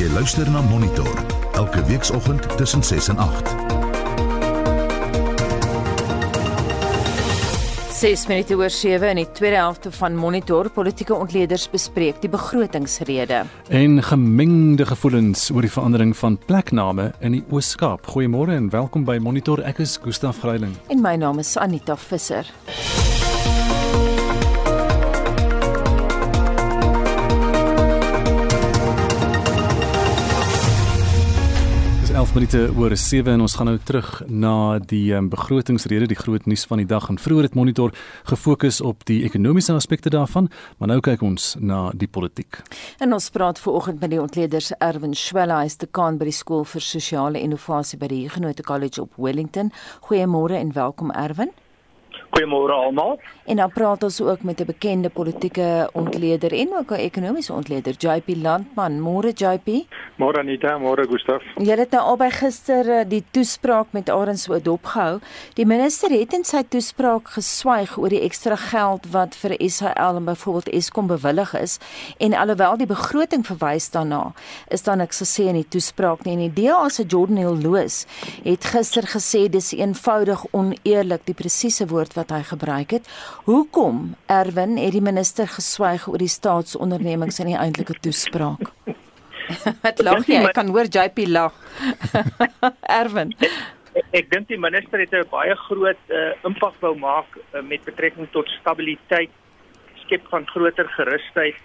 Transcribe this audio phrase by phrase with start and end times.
[0.00, 1.08] Jy luister na Monitor
[1.52, 3.50] elke weekoggend tussen 6 en 8.
[7.92, 13.42] 6 minute oor 7 in die tweede helfte van Monitor politieke ontleeders bespreek die begrotingsrede.
[13.68, 18.08] En gemengde gevoelens oor die verandering van plekname in die Oos-Kaap.
[18.14, 19.60] Goeiemôre en welkom by Monitor.
[19.68, 20.72] Ek is Gustaf Greiling.
[20.88, 22.48] En my naam is Anita Visser.
[32.30, 36.18] Dis 11 minute oor 7 en ons gaan nou terug na die um, begrotingsrede, die
[36.18, 37.08] groot nuus van die dag.
[37.10, 37.90] En vroeër het Monitor
[38.28, 40.46] gefokus op die ekonomiese aspekte daarvan,
[40.78, 42.60] maar nou kyk ons na die politiek.
[43.02, 46.62] En ons praat veraloggend met die ontleeders Erwin Schwella, hy is dekaan by die skool
[46.70, 49.74] vir sosiale innovasie by die Huguenot College op Wellington.
[50.06, 51.50] Goeiemôre en welkom Erwin.
[52.30, 53.18] Goeiemôre almal.
[53.44, 57.94] En dan praat ons ook met 'n bekende politieke ontleder en ook 'n ekonomiese ontleder,
[57.98, 59.00] JP Landman.
[59.00, 59.86] Môre JP.
[60.16, 61.42] Môre Anita, môre Gustaf.
[61.56, 65.18] Jy het nou albei gister eh, die toespraak met Arends so dopgehou.
[65.54, 70.24] Die minister het in sy toespraak geswyg oor die ekstra geld wat vir SAL en
[70.24, 71.78] byvoorbeeld Eskom bewillig is
[72.18, 74.32] en alhoewel die begroting verwys daarna,
[74.68, 76.32] is daar niks gesê in die toespraak nie.
[76.32, 78.06] En die DA se Jordan Hill Loos
[78.44, 83.10] het gister gesê dis eenvoudig oneerlik, die presiese woord wat hy gebruik het.
[83.48, 88.72] Hoekom Erwin het die minister geswyg oor die staatsondernemings in die eintlike toespraak?
[89.84, 90.44] Wat lag jy?
[90.46, 91.56] Ek kan hoor JP lag.
[93.00, 93.34] Erwin.
[93.98, 97.82] Ek, ek dink die minister het 'n baie groot uh, impak wou maak uh, met
[97.84, 99.32] betrekking tot stabiliteit,
[100.04, 101.58] skep van groter gerusheid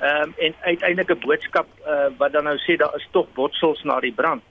[0.00, 4.00] um, en uiteindelik 'n boodskap uh, wat dan nou sê daar is tog botsels na
[4.00, 4.42] die brand.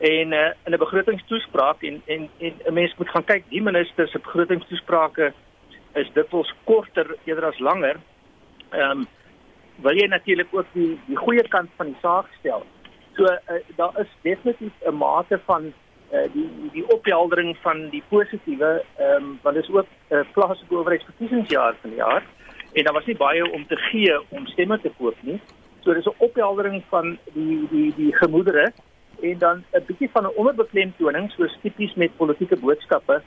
[0.00, 4.08] En uh, in 'n begrotingstoespraak en en en 'n mens moet gaan kyk, die minister
[4.08, 5.32] se begrotingstoesprake
[5.94, 7.96] is dikwels korter eerder as langer.
[8.70, 9.06] Ehm um,
[9.82, 12.66] wil jy natuurlik ook die die goeie kant van die saak stel.
[13.16, 15.72] So uh, daar is definitief 'n mate van
[16.12, 20.74] uh, die die opheldering van die positiewe ehm um, dit is ook 'n uh, plaaslike
[20.74, 22.22] owerheidsverkiesingsjaar van die jaar
[22.72, 25.40] en daar was nie baie om te gee om stemme te koop nie.
[25.80, 28.72] So dis 'n opheldering van die die die gemoedere
[29.22, 33.22] en dan 'n bietjie van 'n onderbeklemtoning soos tipies met politieke boodskappe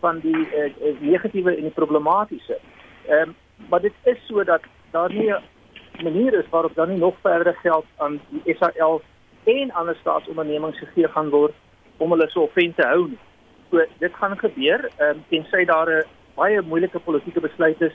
[0.00, 2.58] van die uh, negatiewe en die problematiese.
[3.08, 3.34] Ehm um,
[3.68, 5.42] maar dit is so dat daar nie 'n
[6.02, 9.02] manier is waarop dan nie nog verder geld aan die SAL
[9.44, 11.54] en ander staatsondernemings gegee gaan word
[11.96, 13.18] om hulle so offent te hou nie.
[13.70, 16.04] So dit gaan gebeur ehm um, tensy daar 'n
[16.34, 17.92] baie moeilike politieke besluit is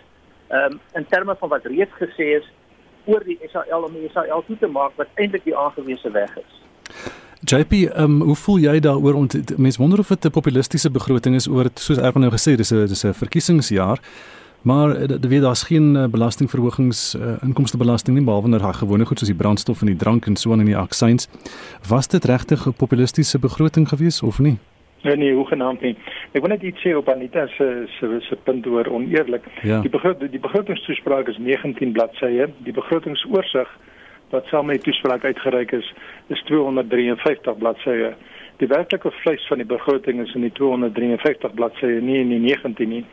[0.48, 2.52] ehm um, in terme van wat reeds gesê is
[3.06, 6.62] oor die SAL om die SAL toe te maak wat eintlik die aangewese weg is.
[7.44, 9.28] JP, um, hoe voel jy daaroor?
[9.58, 12.88] Mense wonder of dit 'n populistiese begroting is oor soos Erwin nou gesê, dis 'n
[12.88, 14.00] dis 'n verkiesingsjaar.
[14.62, 19.28] Maar eh, weet daar's geen eh, belastingverhogings uh, inkomstebelasting nie behalwe nou gewone goed soos
[19.28, 21.28] die brandstof en die drank en so aan in die aksies.
[21.88, 24.58] Was dit regtig 'n populistiese begroting gewees of nie?
[25.02, 25.98] Nee, nee, hoegenaamd nie.
[26.32, 29.44] Ek wil net iets sê op Anita se se se punt oor oneerlik.
[29.62, 29.82] Ja.
[29.82, 32.50] Die begroting die begrotingstoespraak is 19 bladsye.
[32.58, 33.68] Die begrotingsoorsig
[34.32, 35.94] wat saam met die toespraak uitgereik is,
[36.28, 38.14] is 253 bladsye.
[38.62, 42.90] Die werklike vleis van die begroting is in die 253 bladsye, nie in die 19
[42.90, 43.06] nie.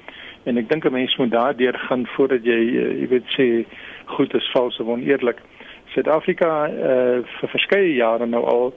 [0.49, 3.47] En ek dink 'n mens moet daardeur gaan voordat jy eh, jy weet sê
[4.05, 5.41] goed is vals of oneerlik.
[5.89, 8.75] Suid-Afrika uh, vir verskeie jare nou al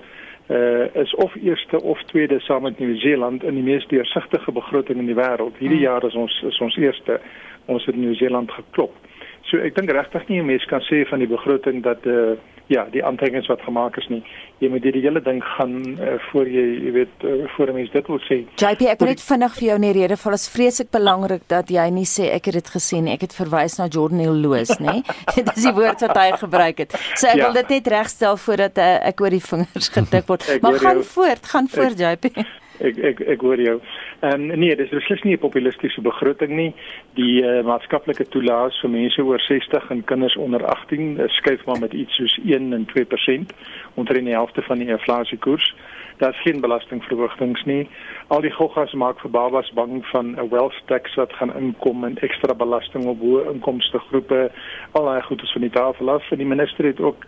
[0.47, 5.05] uh, is of eerste of tweede saam met Nieu-Seeland in die mees deursigtige begroting in
[5.05, 5.57] die wêreld.
[5.59, 5.87] Hierdie hmm.
[5.87, 7.19] jaar is ons is ons eerste.
[7.65, 8.95] Ons het Nieu-Seeland geklop.
[9.49, 12.37] So ek dink regtig nie 'n mens kan sê van die begroting dat uh,
[12.71, 14.21] ja, die aantekenings wat gemaak is nie.
[14.63, 17.91] Jy moet hierdie hele ding gaan uh, voor jy, jy weet, uh, voor 'n mens
[17.91, 18.37] dit wil sê.
[18.55, 20.31] JP, ek wil net vinnig vir jou in die rede val.
[20.31, 23.13] Dit is vreeslik belangrik dat jy nie sê ek het dit gesien nie.
[23.13, 25.01] Ek het verwys na Jordan Hill Loos, nê?
[25.35, 26.91] dit is die woord wat hy gebruik het.
[27.15, 27.43] So ek ja.
[27.43, 30.47] wil dit net regstel voordat uh, ek oor die vingers getik word.
[30.61, 31.07] maar gaan jou.
[31.15, 32.60] voort, gaan voort JP.
[32.81, 33.77] Ek ek ek hoor jou.
[34.21, 36.73] Ehm um, nee, dis beslis nie 'n populistiese begroting nie.
[37.15, 41.79] Die uh, maatskaplike toelaas vir mense oor 60 en kinders onder 18 uh, skuif maar
[41.79, 43.55] met iets soos 1 en 2%
[43.95, 45.75] onder in die helfte van die inflasiekoers.
[46.17, 47.89] Daar's geen belastingverhogings nie.
[48.27, 52.17] Al die goggas maak vir babas bang van 'n wealth tax wat gaan inkom en
[52.17, 54.51] ekstra belasting op hoë inkomste groepe.
[54.91, 57.25] Al daai goedes van die tafel af en die minister het ook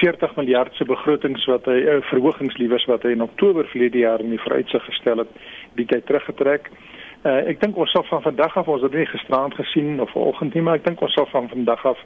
[0.00, 4.20] 40 miljard se begrotings wat hy uh, verhogings liewers wat hy in Oktober verlede jaar
[4.20, 5.32] in die vooruitsig gestel het,
[5.78, 6.70] bietjie teruggetrek.
[7.22, 10.54] Uh, ek dink ons sal van vandag af ons het nie gisteraand gesien of vanoggend
[10.54, 12.00] nie, maar ek dink ons sal van vandag af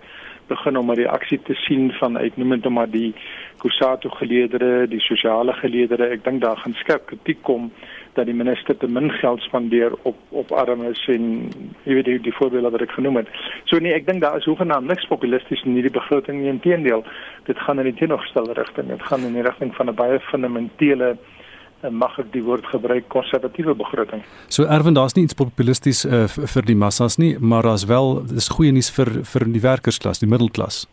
[0.48, 3.14] begin om 'n reaksie te sien van uitnemend om maar die
[3.58, 6.10] Kusatu geleedere, die sosiale geleedere.
[6.10, 7.72] Ek dink daar gaan skerp kritiek kom
[8.16, 11.24] dat die minister te min geld spandeer op op armes en
[11.84, 13.30] jy weet die, die voorbeelde wat ek genoem het.
[13.64, 16.50] So nee, ek dink daar is hoegenaamd niks populisties in hierdie begroting nie.
[16.52, 17.04] Inteendeel,
[17.48, 18.90] dit gaan in die teenoorgestelde rigting.
[18.92, 21.16] Dit gaan in die rigting van 'n baie fundamentele
[21.84, 24.22] en mag ek die woord gebruik konservatiewe begroting.
[24.48, 28.48] So erwen daar's nie iets populisties uh, vir die massas nie, maar daar's wel dis
[28.48, 30.86] goeie nuus vir vir die werkersklas, die middelklas.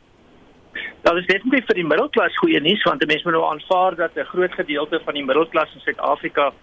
[1.03, 4.29] Dit is definitief vir die middelklas goeie nuus want mense moet nou aanvaar dat 'n
[4.33, 6.53] groot gedeelte van die middelklas in Suid-Afrika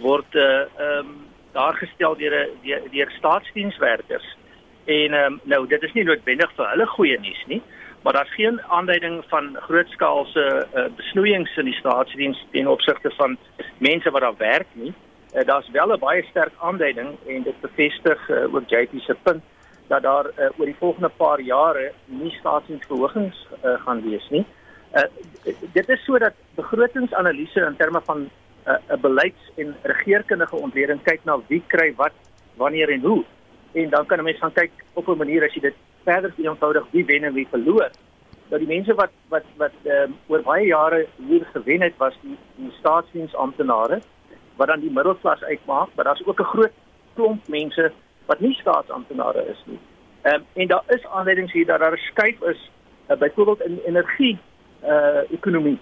[0.00, 1.18] word uh ehm um,
[1.52, 4.36] daar gestel deur deur, deur staatsdienswerkers.
[4.84, 7.62] En ehm um, nou dit is nie noodwendig vir hulle goeie nuus nie,
[8.02, 13.36] maar daar's geen aanduiding van grootskaalse uh, besnoeiings in die staatsdiens ten opsigte van
[13.78, 14.92] mense wat daar werk nie.
[15.34, 19.42] Uh, daar's wel 'n baie sterk aanduiding en dit bevestig uh, ook JP se punt
[19.86, 24.46] dat daar uh, oor die volgende paar jare nie staatsdiensverhogings uh, gaan wees nie.
[24.94, 25.02] Uh,
[25.72, 28.30] dit is sodat begrotingsanalise in terme van
[28.66, 32.12] 'n uh, beleids- en regeringskundige ontleding kyk na wie kry wat,
[32.54, 33.24] wanneer en hoe.
[33.72, 35.74] En dan kan 'n mens gaan kyk op 'n manier as jy dit
[36.04, 37.90] verder eenvoudig wie wen en wie verloor.
[38.48, 42.36] Dat die mense wat wat wat um, oor baie jare hier gewen het was die,
[42.54, 44.00] die staatsdiensamptenare
[44.56, 46.72] wat dan die middelklas uitmaak, maar daar's ook 'n groot
[47.14, 47.92] klomp mense
[48.26, 49.78] wat nie staatsamptenare is nie.
[50.22, 52.70] Ehm um, en daar is aanleidings hier dat daar 'n skuif is
[53.08, 54.38] uh, byvoorbeeld in energie
[54.84, 55.78] uh ekonomie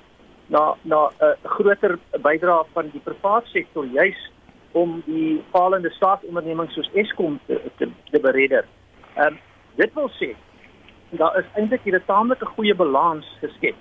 [0.49, 4.31] na na 'n uh, groter bydrae van die private sektor juis
[4.73, 8.65] om die falende staatsondernemings soos Eskom te te, te beredder.
[9.17, 9.39] Ehm um,
[9.77, 10.35] dit wil sê
[11.11, 13.77] daar is eintlik 'n taamlike goeie balans geskep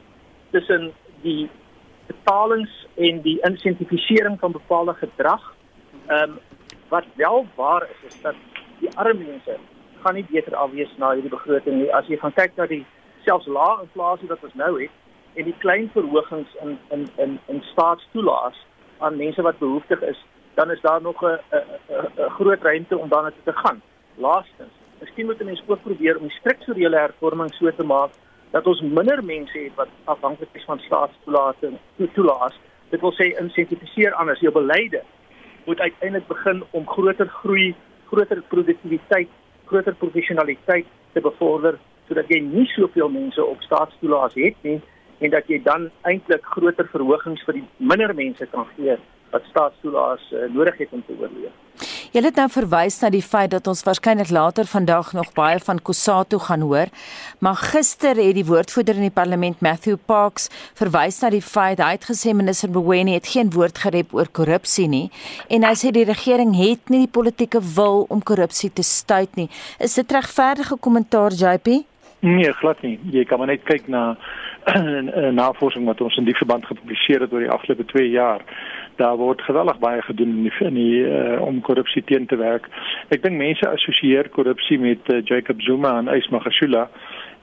[0.51, 0.91] tussen
[1.21, 1.49] die
[2.07, 5.55] betalings en die insentifisering van bepaalde gedrag.
[6.07, 6.39] Ehm um,
[6.89, 8.35] wat wel waar is is dat
[8.79, 9.57] die arme mense
[10.03, 11.93] gaan nie beter afwees na hierdie begroting nie.
[11.93, 12.85] As jy gaan kyk na die
[13.25, 14.91] selfs lae inflasie wat ons nou het
[15.37, 18.65] en die klein verhogings in in in in staatstoelaas
[18.97, 23.31] aan mense wat behoeftig is, dan is daar nog 'n 'n groot ruimte om daarna
[23.43, 23.81] te gaan.
[24.15, 28.11] Laastens, miskien moet mense ook probeer om die strukturele hervorming so te maak
[28.51, 31.79] dat ons minder mense het wat afhanklik is van staatstoelaas en
[32.13, 32.59] toelaas.
[32.89, 35.01] Dit wil sê insentifiseer anders jou beleide
[35.65, 37.75] moet uiteindelik begin om groter groei
[38.05, 39.29] groter produktiwiteit,
[39.65, 44.81] groter professionaliteit te bevorder sodat jy nie soveel mense op staatstoelaas het nie
[45.19, 48.97] en dat jy dan eintlik groter verhogings vir die minder mense kan gee
[49.31, 51.55] wat staatstoelaas uh, nodig het om te oorleef.
[52.15, 55.81] Jy het nou verwys na die feit dat ons waarskynlik later vandag nog baie van
[55.83, 56.89] Kusatu gaan hoor,
[57.43, 60.47] maar gister het die woordvoerder in die parlement Matthew Parks
[60.79, 64.87] verwys na die feit hy het gesê minister Mboweni het geen woord gerep oor korrupsie
[64.89, 65.05] nie
[65.53, 69.49] en hy sê die regering het nie die politieke wil om korrupsie te stuit nie.
[69.83, 71.83] Is dit regverdige kommentaar JP?
[72.25, 72.97] Nee, glad nie.
[73.13, 74.15] Jy kan maar net kyk na
[75.41, 78.43] navorsing wat ons in die verband gepubliseer het oor die afgelope 2 jaar
[78.97, 82.65] daar word geweldig baie gedoen in die, in die uh, om korrupsie teen te werk.
[83.13, 86.87] Ek dink mense assosieer korrupsie met uh, Jacob Zuma en Ismagashula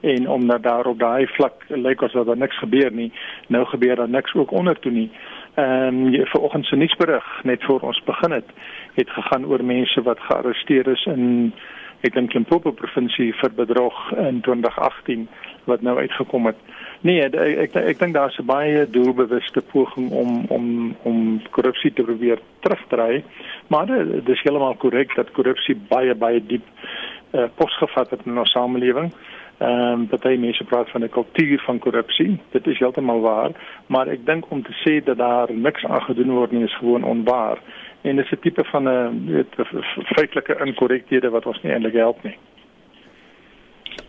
[0.05, 3.11] en omdat daar op daai vlak lyk asof daar niks gebeur nie,
[3.47, 5.09] nou gebeur daar niks ook onder toe nie.
[5.55, 8.49] Ehm um, vanoggend se nuusberig net voor ons begin het,
[8.93, 11.53] het gegaan oor mense wat gearresteer is in
[12.01, 15.27] ek dink Limpopo provinsie vir bedrog in 2018
[15.65, 16.59] wat nou uitgekom het.
[17.01, 22.03] Nee, ek ek, ek dink daar's 'n baie doelbewuste poging om om om korrupsie te
[22.03, 23.23] probeer terugdry.
[23.67, 26.63] Maar dit is heeltemal korrek dat korrupsie baie baie diep
[27.33, 29.13] uh, posgevat het in ons samelewing.
[29.57, 32.39] Ehm um, baie mense praat van 'n kultuur van korrupsie.
[32.51, 33.51] Dit is heeltemal waar,
[33.87, 37.03] maar ek dink om te sê dat daar niks aan gedoen word nie is gewoon
[37.03, 37.57] onwaar.
[38.01, 39.45] En dit is 'n tipe van 'n
[40.15, 42.37] feitelike inkorrekthede wat ons nie eintlik help nie.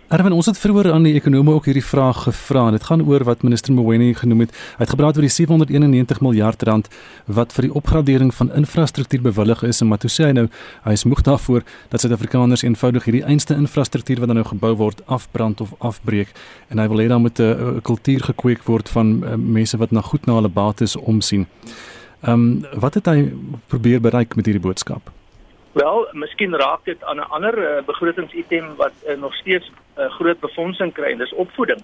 [0.06, 2.68] Erwin, ons het vroeër aan die ekonome ook hierdie vraag gevra.
[2.70, 4.52] Dit gaan oor wat minister Mboweni genoem het.
[4.76, 6.86] Hy het gepraat oor die 791 miljard rand
[7.26, 10.46] wat vir die opgradering van infrastruktuur bewillig is en maar toe sê hy nou
[10.84, 15.02] hy is moeg daarvoor dat Suid-Afrikaners eenvoudig hierdie einste infrastruktuur wat dan nou gebou word
[15.10, 16.30] afbrand of afbreek
[16.70, 20.06] en hy wil hê dan moet 'n kultuur gekweek word van uh, mense wat na
[20.06, 21.50] goed na hulle bates omsien.
[22.22, 23.32] Ehm um, wat het hy
[23.66, 25.15] probeer bereik met hierdie boodskap?
[25.76, 30.04] Wel, miskien raak dit aan 'n ander uh, begrotingsitem wat uh, nog steeds 'n uh,
[30.04, 31.80] eh, groot befondsing kry, dis opvoeding.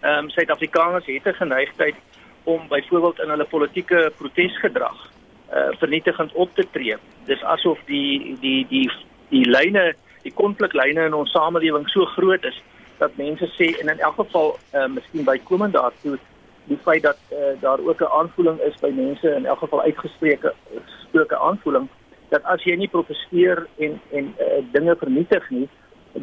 [0.00, 1.94] Ehm um, Suid-Afrikaners het 'n geneigtheid
[2.42, 5.10] om byvoorbeeld in hulle politieke protesgedrag
[5.54, 6.96] uh vernietigend op te tree.
[7.24, 8.90] Dis asof die die die
[9.28, 12.62] die lyne, die konfliklyne in ons samelewing so groot is
[12.98, 16.18] dat mense sê en in elk geval uh miskien bykomend daartoe
[16.64, 20.54] die feit dat uh, daar ook 'n aanvoeling is by mense in elk geval uitgespreeke
[20.84, 21.88] gesproke aanvoeling
[22.32, 25.68] dat as jy nie protesteer en en uh, dinge vernietig nie,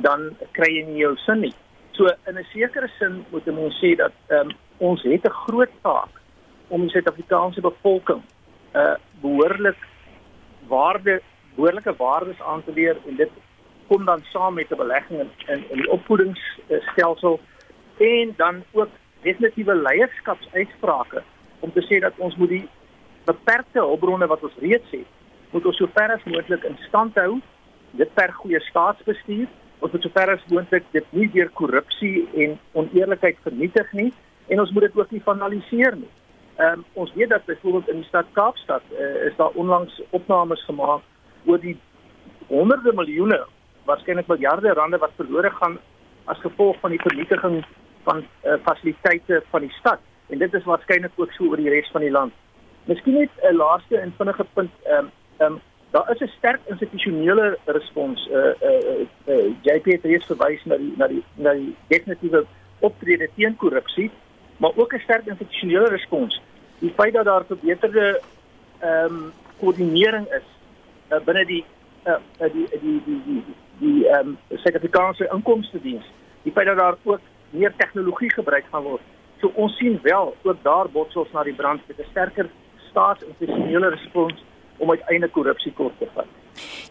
[0.06, 1.54] dan kry jy nie jou sin nie.
[1.98, 6.14] So in 'n sekere sin moet mense sê dat um, ons het 'n groot taak
[6.68, 8.24] om die Suid-Afrikaanse bevolking
[8.76, 9.78] uh behoorlik
[10.68, 11.22] waarde
[11.56, 13.32] behoorlike waardes aan te leer en dit
[13.88, 17.40] kom dan saam met 'n belegging in in, in die opvoedingsstelsel
[17.98, 18.90] en dan ook
[19.22, 21.24] definitiewe leierskapsuitsprake
[21.60, 22.68] om te sê dat ons moet die
[23.26, 25.08] beperkte hulpbronne wat ons reeds het,
[25.52, 27.40] moet ons sover as moontlik in stand hou.
[27.98, 29.48] Dit per goeie staatsbestuur.
[29.80, 34.12] Ons moet sover as moontlik dit nie deur korrupsie en oneerlikheid vernietig nie
[34.50, 36.10] en ons moet dit ook nie finaliseer nie.
[36.60, 40.64] Ehm um, ons weet dat byvoorbeeld in die stad Kaapstad uh, is daar onlangs opnames
[40.66, 41.06] gemaak
[41.46, 41.78] oor die
[42.48, 43.40] honderde miljoene,
[43.86, 45.78] waarskynlik miljarde rande wat verlore gaan
[46.26, 47.62] as gevolg van die vernietiging
[48.04, 51.90] van uh, fasiliteite van die stad en dit is waarskynlik ook so oor die res
[51.94, 52.34] van die land.
[52.86, 56.60] Miskien net 'n laaste en vinnige punt ehm um, ehm um, daar is 'n sterk
[56.66, 61.24] institusionele respons eh uh, eh uh, uh, uh, JP het verwys na die na die
[61.34, 62.46] na die definitiewe
[62.80, 64.12] optrede teen korrupsie,
[64.58, 66.42] maar ook 'n sterk institusionele respons.
[66.80, 68.22] Die feit dat daar verbeterde
[68.80, 70.48] ehm um, koördinering is
[71.10, 71.66] uh, binne die
[72.06, 73.44] uh, die die die die
[73.78, 76.06] die ehm um, Suid-Afrikaanse inkomste diens.
[76.44, 77.20] Die feit dat daar ook
[77.50, 79.02] meer tegnologie gebruik gaan word.
[79.40, 82.50] So ons sien wel ook daar botsels na die brand met 'n sterker
[82.90, 84.44] staatsinstitusionele respons
[84.80, 86.39] om uiteindelik korrupsie kort te vat.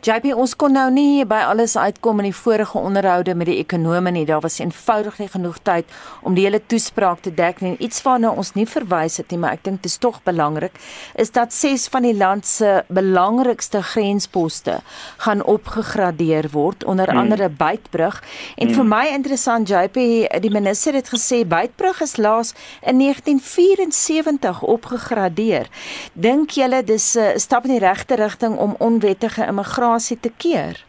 [0.07, 4.13] JP ons kon nou nie by alles uitkom in die vorige onderhoude met die ekonome
[4.15, 4.25] nie.
[4.29, 5.91] Daar was eenvoudig nie genoeg tyd
[6.23, 7.75] om die hele toespraak te dek nie.
[7.83, 10.79] Iets waarna ons nie verwys het nie, maar ek dink dit is tog belangrik,
[11.19, 14.79] is dat ses van die land se belangrikste grensposte
[15.25, 17.19] gaan opgegradeer word, onder hmm.
[17.19, 18.23] andere Beitbrug.
[18.57, 18.77] En hmm.
[18.79, 19.99] vir my interessant JP,
[20.43, 25.67] die minister het gesê Beitbrug is laas in 1974 opgegradeer.
[26.13, 30.85] Dink julle dis 'n stap in die regte rigting om onwettige immigrasie te keer?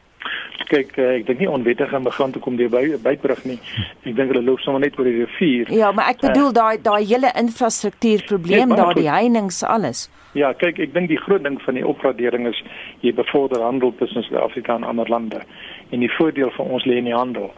[0.69, 3.57] Kyk, uh, ek dink nie onwettige immigrante kom deur by bybrug nie.
[4.03, 5.71] Ek dink hulle loop sommer net oor die rivier.
[5.73, 10.07] Ja, maar ek bedoel uh, daai daai hele infrastruktuurprobleem daar, die heininge alles.
[10.37, 12.59] Ja, kyk, ek dink die groot ding van die opgradering is
[13.01, 15.41] jy bevorder handel tussen Suid-Afrika en ander lande.
[15.89, 17.49] En die voordeel vir ons lê in die handel.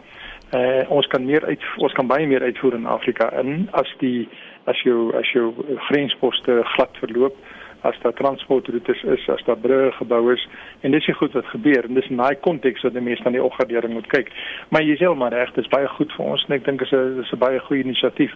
[0.56, 4.28] Uh ons kan meer uit ons kan baie meer uitvoer in Afrika in as die
[4.70, 5.50] as jou as jou
[5.88, 7.36] grensposte glad verloop
[7.82, 10.48] as daar transportroetes is, as daar brûe gebou is
[10.80, 13.36] en dis se goed wat gebeur en dis in daai konteks wat die mense aan
[13.36, 14.30] die opgradering moet kyk.
[14.70, 16.92] Maar jy sê maar reg, dit is baie goed vir ons en ek dink is
[16.92, 18.32] 'n is 'n baie goeie inisiatief.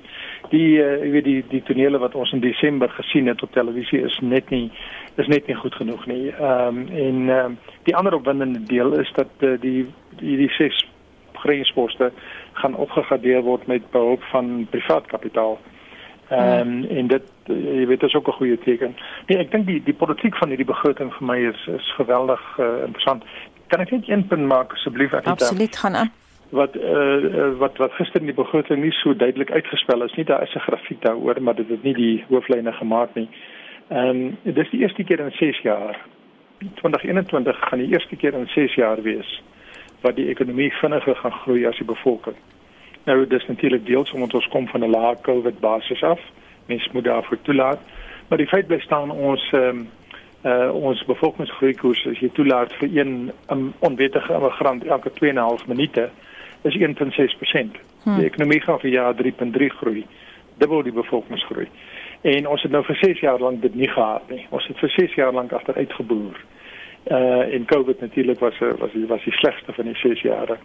[0.50, 4.18] Die uh, weet die die tonele wat ons in Desember gesien het op televisie is
[4.20, 4.70] net nie
[5.16, 6.30] is net nie goed genoeg nie.
[6.30, 9.86] Ehm um, en ehm um, die ander opwindende deel is dat uh, die
[10.18, 10.86] die die ses
[11.32, 12.12] grensposte
[12.52, 15.58] gaan opgegradeer word met behulp van privaat kapitaal.
[16.28, 18.96] Ehm um, en dit jy weet dit is ook 'n goeie teken.
[19.26, 22.82] Nee, ek dink die die politiek van hierdie begroting vir my is is geweldig uh,
[22.86, 23.24] interessant.
[23.66, 25.30] Kan ek net een punt maak asseblief Anita?
[25.30, 26.12] Absoluut gaan aan.
[26.48, 30.24] Wat uh, wat wat gister in die begroting nie so duidelik uitgespel is nie.
[30.24, 33.28] Daar is 'n grafiek daaroor, maar dit het nie die hooflyne gemaak nie.
[33.88, 36.00] Ehm um, dit is die eerste keer in 6 jaar.
[36.74, 39.42] 2021 gaan die eerste keer in 6 jaar wees
[40.00, 42.36] wat die ekonomie vinniger gaan groei as die bevolking.
[43.06, 46.20] Nou dis natuurlik deels omdat ons kom van 'n lae COVID basis af.
[46.66, 47.78] Mens moet daarvoor toelaat.
[48.28, 49.88] Maar die feit bly staan ons ehm um,
[50.44, 56.10] uh ons bevolkingsgroei koers as jy toelaat vir een um, onwettige immigrant elke 2.5 minute
[56.62, 56.82] is 1.6%.
[58.02, 58.16] Hmm.
[58.16, 60.06] Die ekonomie gaan vir jaar 3.3 groei.
[60.58, 61.68] Dubbel die bevolkingsgroei.
[62.20, 64.46] En ons het nou vir 6 jaar lank dit nie gehad nie.
[64.50, 66.40] Ons het vir 6 jaar lank agteruit geboer.
[67.10, 70.58] Uh en COVID natuurlik was was was die slegste van die 6 jare.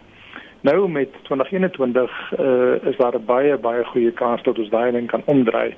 [0.62, 5.06] Nou met 2021 uh, is daar 'n baie baie goeie kans dat ons daai ding
[5.06, 5.74] kan omdraai.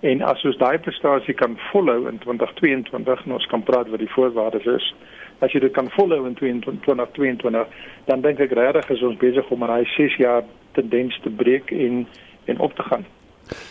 [0.00, 4.64] En as ons daai prestasie kan volhou in 2022, ons kan praat wat die voorwaardes
[4.64, 4.94] is.
[5.38, 7.66] As jy dit kan volhou in 2022,
[8.04, 11.70] dan dink ek regtig is ons besig om 'n daai 6 jaar tendens te breek
[11.70, 12.06] en
[12.44, 13.04] en op te gaan.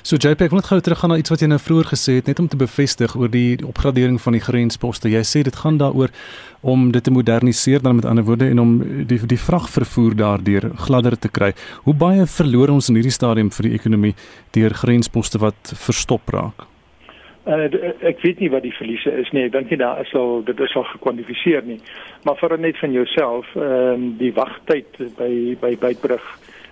[0.03, 2.27] So JP, ek wil net gou teruggaan na iets wat jy nou vroeër gesê het
[2.29, 5.11] net om te bevestig oor die opgradering van die grensposte.
[5.11, 6.13] Jy sê dit gaan daaroor
[6.61, 8.75] om dit te moderniseer dan met ander woorde en om
[9.07, 11.53] die die vragvervoer daardeur gladder te kry.
[11.87, 14.13] Hoe baie verloor ons in hierdie stadium vir die ekonomie
[14.55, 16.67] deur grensposte wat verstop raak?
[17.43, 17.67] Uh,
[18.07, 19.49] ek weet nie wat die verliese is nie.
[19.49, 21.81] Ek dink nie daar is al dit is al gekwantifiseer nie.
[22.23, 26.23] Maar vir net van jouself, ehm uh, die wagtyd by by Beitbrug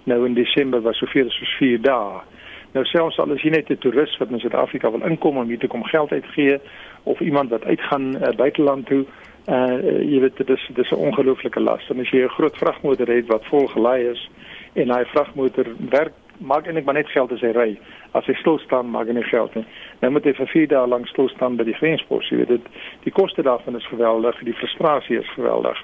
[0.07, 2.21] nou in Desember was soveel soos 4 dae.
[2.71, 5.59] Nou selfs al is jy net 'n toerist wat in Suid-Afrika wil inkom om hier
[5.59, 6.59] te kom geld uitgee
[7.03, 9.05] of iemand wat uitgaan uh, buiteland toe,
[9.49, 11.89] uh jy weet dit is dis 'n ongelooflike las.
[11.89, 14.29] En as jy 'n groot vragmotor het wat vol gelaai is
[14.73, 17.79] en daai vragmotor werk maak eintlik maar net geld as hy ry.
[18.17, 19.65] As hy stil staan, maak hy nie geld nie.
[20.01, 22.29] Nou moet hy vir 4 dae lank stil staan by die grenspos.
[22.29, 22.65] Jy weet dit
[23.03, 25.77] die koste daarvan is geweldig, die frustrasie is geweldig.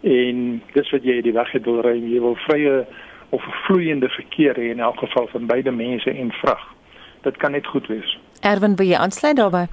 [0.00, 2.86] En dis wat jy die weg het wil ry, jy wil vrye
[3.30, 6.62] of vloeiende verkeer hê in elk geval van beide mense en vrag.
[7.22, 8.18] Dit kan net goed wees.
[8.40, 9.66] Erwin, wil jy aansluit daarbey?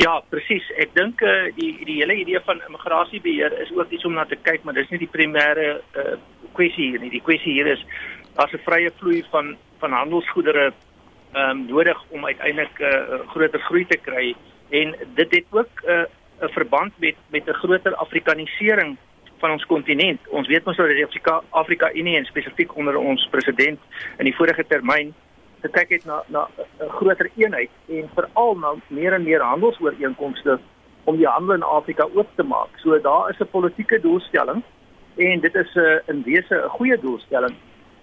[0.00, 0.64] Ja, presies.
[0.80, 4.38] Ek dink uh, die die hele idee van immigrasiebeheer is ook iets om na te
[4.42, 6.14] kyk, maar dis nie die primêre uh,
[6.56, 7.10] kwessie hier nie.
[7.12, 7.82] Die kwessie hier is
[8.36, 10.72] daar's 'n vrye vloei van van handelsgoedere
[11.32, 14.34] ehm um, nodig om uiteindelik 'n uh, groter groei te kry
[14.70, 18.96] en dit het ook 'n uh, 'n verband met met 'n groter afrikanisering
[19.40, 20.20] van ons kontinent.
[20.28, 23.80] Ons weet mos dat Afrika Afrika Unie en spesifiek onder ons president
[24.18, 25.14] in die vorige termyn
[25.60, 26.48] gekyk het na na
[26.80, 30.58] 'n groter eenheid en veral na meer en meer handelsooreenkomste
[31.04, 32.68] om die handel in Afrika oop te maak.
[32.76, 34.62] So daar is 'n politieke doelstelling
[35.16, 37.54] en dit is 'n uh, in wese 'n goeie doelstelling.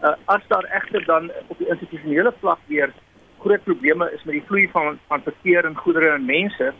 [0.04, 2.94] Uh, as daar egter dan op die institusionele vlak weer
[3.40, 6.74] groot probleme is met die vloei van van verkeer en goedere en mense,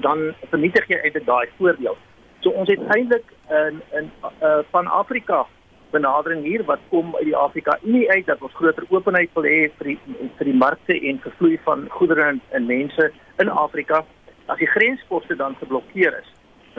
[0.00, 1.96] dan vernietig jy eintlik daai voordeel.
[2.42, 4.10] So ons het eintlik in in
[4.42, 5.46] uh, van Afrika
[5.92, 9.60] benadering hier wat kom uit die Afrika Unie uit dat ons groter openheid wil hê
[9.78, 9.98] vir die
[10.38, 13.10] vir die markte en vervloei van goedere en, en mense
[13.44, 14.02] in Afrika.
[14.50, 16.30] As die grensposte dan geblokkeer is,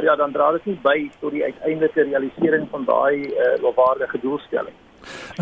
[0.03, 4.75] ja, dan dra dit nie by tot die uiteindelike realisering van daai uh, lofwaardige doelstelling.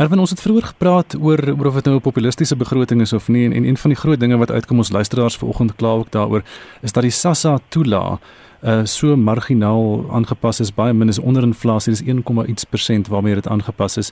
[0.01, 3.27] Erwin ons het vroeër gepraat oor oor of dit nou 'n populistiese begroting is of
[3.27, 6.11] nie en, en een van die groot dinge wat uitkom ons luisteraars vanoggend kla ook
[6.11, 6.43] daaroor
[6.81, 8.19] is dat die SASSA toelaat
[8.63, 13.33] uh so marginaal aangepas is baie min is onder inflasie dis 1, iets persent waarmee
[13.33, 14.11] dit aangepas is.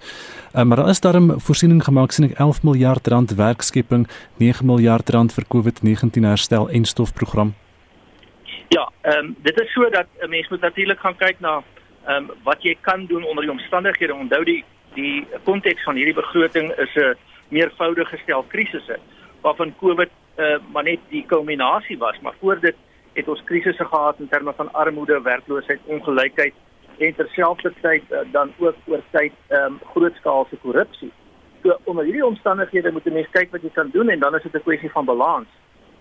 [0.56, 5.10] Uh, maar daar is daarom voorsiening gemaak sien ek 11 miljard rand werkskepping, 9 miljard
[5.10, 7.54] rand vir COVID-19 herstel en stofprogram.
[8.70, 11.64] Ja, ehm um, dit is so dat 'n mens moet natuurlik gaan kyk na
[12.06, 14.16] ehm um, wat jy kan doen onder die omstandighede.
[14.16, 14.64] Onthou die
[14.94, 17.16] die konteks van hierdie begroting is 'n
[17.50, 19.00] meervoudige stel krisisse
[19.42, 22.76] waarvan COVID uh, maar net die kulminasie was, maar voor dit
[23.20, 26.54] het ons krisisse gehad in terme van armoede, werkloosheid, ongelykheid
[26.98, 31.12] en terselfdertyd uh, dan ook oor tyd ehm um, grootskaalse korrupsie.
[31.64, 34.44] So onder hierdie omstandighede moet 'n mens kyk wat jy kan doen en dan is
[34.44, 35.48] dit 'n kwessie van balans.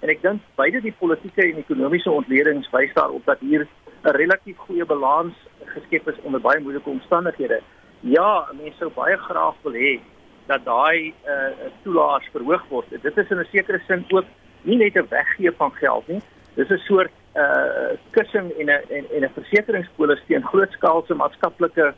[0.00, 3.66] En ek dink beide die politieke en ekonomiese ontledings wys daarop dat hier
[4.02, 5.34] 'n relatief goeie balans
[5.64, 7.60] geskep is onder baie moeilike omstandighede.
[8.00, 10.00] Ja, mense sou baie graag wil hê
[10.46, 12.90] dat daai uh toelaas verhoog word.
[12.90, 14.25] Dit is in 'n sekere sin ook
[14.62, 16.22] nie net 'n weggee van geld nie,
[16.58, 21.94] dis 'n soort uh kussing en 'n en, en 'n versekeringspolis teen grootskaalse maatskaplike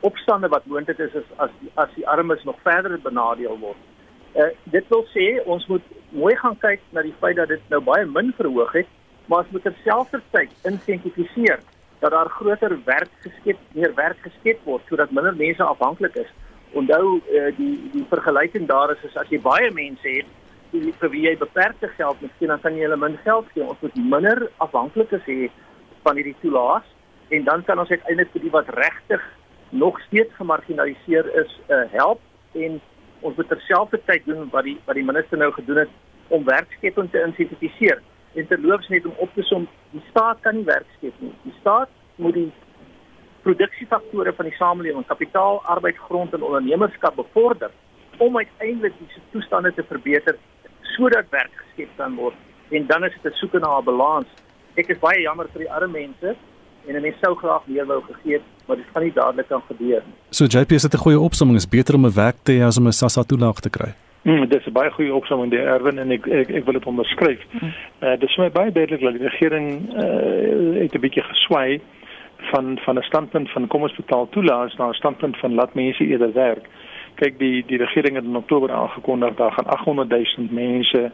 [0.00, 3.80] opstande wat moontlik is as as as die armes nog verder benadeel word.
[4.34, 7.80] Uh dit wil sê ons moet mooi gaan kyk na die feit dat dit nou
[7.80, 8.88] baie min verhoog het,
[9.26, 11.60] maar ons moet terselfdertyd insentifiseer
[12.00, 16.30] dat daar groter werk geskep, meer werk geskep word sodat minder mense afhanklik is.
[16.72, 20.26] Onthou uh die die vergelyking daar is, is as jy baie mense het
[20.72, 23.64] die vir wie jy beperkte geld miskien dan kan jy hulle min geld gee.
[23.64, 25.50] Ons moet minder afhanklikes hê
[26.06, 26.86] van hierdie toelaas
[27.32, 29.22] en dan kan ons uiteindelik vir die wat regtig
[29.72, 32.20] nog steeds gemarginaliseer is, uh, help
[32.52, 32.80] en
[33.20, 35.92] ons moet terselfdertyd doen wat die wat die minister nou gedoen het
[36.32, 38.02] om werkskepping te insentifiseer.
[38.34, 41.32] En terloops net om op te som, die staat kan nie werk skep nie.
[41.44, 42.50] Die staat moet die
[43.42, 47.72] produksiefaktore van die samelewing, kapitaal, arbeid, grond en ondernemerskap bevorder
[48.22, 50.38] om uiteindelik die toestande te verbeter
[50.96, 52.34] sodat werk geskep kan word
[52.70, 54.28] en dan is dit 'n soeke na 'n balans.
[54.74, 56.36] Ek is baie jammer vir die arme mense
[56.86, 59.62] en 'n mens sou graag meer wou gegee het, maar dit gaan nie dadelik kan
[59.68, 60.14] gebeur nie.
[60.30, 62.78] So JP is dit 'n goeie opsomming, is beter om 'n werk te hê as
[62.78, 63.92] om 'n SASSA toelaag te kry.
[64.22, 66.86] Mm, dit is 'n baie goeie opsomming deur Erwin en ek ek, ek wil dit
[66.86, 67.40] onderskryf.
[67.50, 67.72] Mm.
[68.02, 71.80] Uh, dit is my baie duidelik dat die regering uh, het 'n bietjie geswaai
[72.50, 76.04] van van 'n standpunt van kom ons betaal toelaas na 'n standpunt van laat mense
[76.04, 76.68] eerder werk
[77.14, 81.10] kyk die die regering het in Oktober aangekondig dat gaan 800 000 mense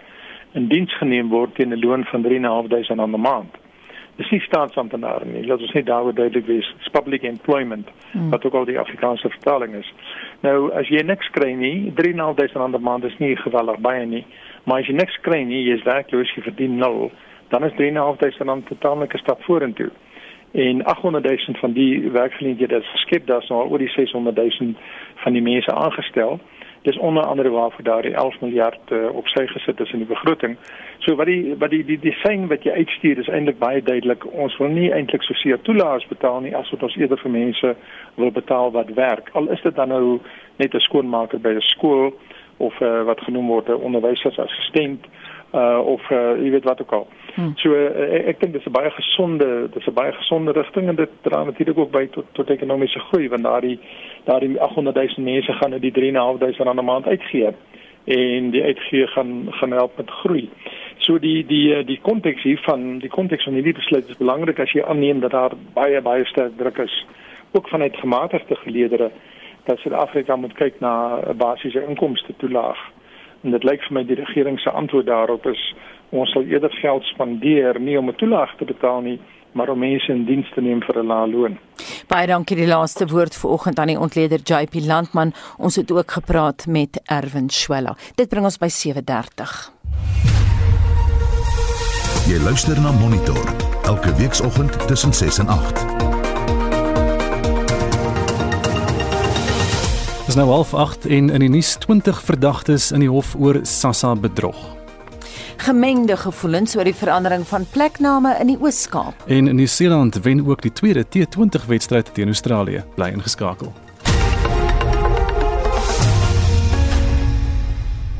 [0.53, 3.55] in diens geneem word teen 'n loon van 3.500 aan 'n maand.
[4.17, 5.47] Dis nie staatsamptenare nie.
[5.47, 6.75] Dit is nie daaroor duidelik wees.
[6.79, 8.31] It's public employment hmm.
[8.31, 9.93] wat ook al die Afrikaanse vertaling is.
[10.41, 14.27] Nou as jy niks kry nie, 3.500 aan 'n maand is nie geweldig baie nie.
[14.65, 17.11] Maar as jy niks kry nie, jy is werkloos, jy verdien nul,
[17.49, 19.91] dan is 3.500 aan 'n totaalike stap vorentoe
[20.51, 24.75] en 800 000 van die werkgeleenthede is geskep daar is nou oor die 600 000
[25.23, 26.39] van die mense aangestel.
[26.83, 30.09] Dis onder andere waarvoor daar die 11 miljard uh, op sy gesit is in die
[30.09, 30.57] begroting.
[30.99, 34.25] So wat die wat die die design wat jy uitstuur is eintlik baie duidelik.
[34.33, 37.75] Ons wil nie eintlik so seer toelaas betaal nie as wat ons eerder vir mense
[38.15, 39.31] wil betaal wat werk.
[39.33, 40.21] Al is dit dan nou
[40.57, 42.15] net 'n skoonmaker by 'n skool
[42.57, 45.07] of uh, wat genoem word 'n onderwysersassistent
[45.55, 47.07] uh of uh, jy weet wat ook al.
[47.39, 47.53] Hmm.
[47.63, 51.11] So uh, ek, dink dis 'n baie gesonde dis 'n baie gesonde rigting en dit
[51.23, 53.79] dra natuurlik ook by tot tot ekonomiese groei want daardie
[54.25, 57.55] daardie 800 000 mense gaan nou die 3.500 rand 'n maand uitgee
[58.05, 60.51] en die uitgee gaan gaan help met groei.
[60.99, 64.73] So die die die konteks hier van die konteks van hierdie besluit is belangrik as
[64.73, 67.07] jy aanneem dat daar baie baie sterk druk is
[67.53, 69.11] ook vanuit gematigde geleedere
[69.65, 72.79] dat Suid-Afrika moet kyk na 'n basiese inkomste toelaag
[73.43, 75.61] En dit lyk vir my die regering se antwoord daarop is
[76.11, 79.21] ons sal eerder geld spandeer nie om 'n toelaag te betaal nie,
[79.53, 81.59] maar om mense in diens te neem vir 'n lae loon.
[82.09, 85.33] Baie dankie die laaste woord vanoggend aan die ontleder JP Landman.
[85.59, 87.97] Ons het ook gepraat met Erwin Schwella.
[88.15, 89.73] Dit bring ons by 7:30.
[92.29, 95.87] Jy luister na Monitor elke weekoggend tussen 6 en 8.
[100.27, 104.15] Dis nou half 8 en in die nuus 20 verdagtes in die hof oor Sassa
[104.15, 104.78] bedrog
[105.63, 109.27] gemengde gevoelens oor die verandering van plekname in die Oos-Kaap.
[109.27, 112.85] En in Nieu-Seeland wen ook die tweede T20 wedstryd teen Australië.
[112.95, 113.73] Bly ingeskakel.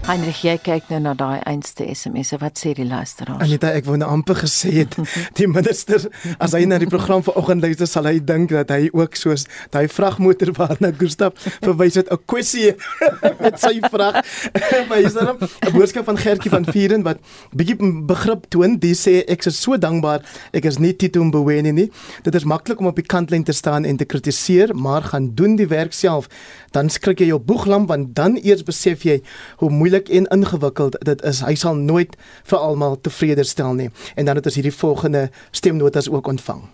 [0.09, 2.31] Heinrich, jy kyk nou na daai einste SMS.
[2.41, 3.43] Wat sê die luisteraars?
[3.45, 4.95] Anita, ek wou nou amper gesê het
[5.37, 6.07] die minister
[6.41, 9.45] as hy na die program vanoggend luister, sal hy dink dat hy ook soos
[9.75, 12.73] daai vragmotor waarna Gustaf verwys het 'n kwessie
[13.45, 14.25] met sy vrag.
[14.89, 17.21] maar is daar 'n boodskap van Gertjie van Vieren wat
[17.53, 17.77] bietjie
[18.09, 18.81] begrip toon.
[18.81, 20.25] Die sê ek is so dankbaar.
[20.57, 21.91] Ek is nie Tito Mboweni nie.
[22.25, 25.57] Dit is maklik om op die kantlyn te staan en te kritiseer, maar gaan doen
[25.57, 26.33] die werk self.
[26.71, 29.21] Dan skrik jy jou boeglam want dan eers besef jy
[29.63, 31.41] hoe moeilik en ingewikkeld dit is.
[31.41, 33.91] Hy sal nooit vir almal tevrede stel nie.
[34.17, 36.67] En dan het ons hierdie volgende stemnotas ook ontvang.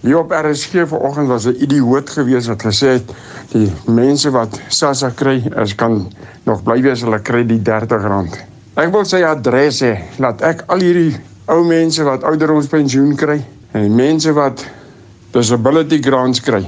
[0.00, 3.12] Hier op RSG vanoggend was 'n idioot gewees wat gesê het
[3.52, 8.38] die mense wat SASSA kry, is kan nog bly wees hulle kry die R30.
[8.74, 13.94] Ek wil sy adres hê, laat ek al hierdie ou mense wat ouderdomspensioen kry en
[13.94, 14.64] mense wat
[15.34, 16.64] disability grants kry,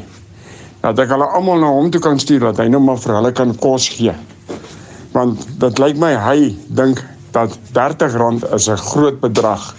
[0.83, 3.33] dat ek hulle almal na hom toe kan stuur dat hy nou maar vir hulle
[3.33, 4.15] kan kos gee
[5.13, 9.75] want dit lyk my hy dink dat R30 is 'n groot bedrag.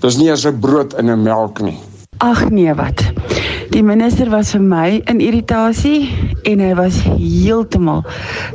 [0.00, 1.78] Dis nie as 'n brood in 'n melk nie.
[2.18, 3.12] Ag nee wat.
[3.70, 6.10] Die minister was vir my in irritasie
[6.42, 8.04] en hy was heeltemal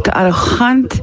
[0.01, 1.01] te arrogant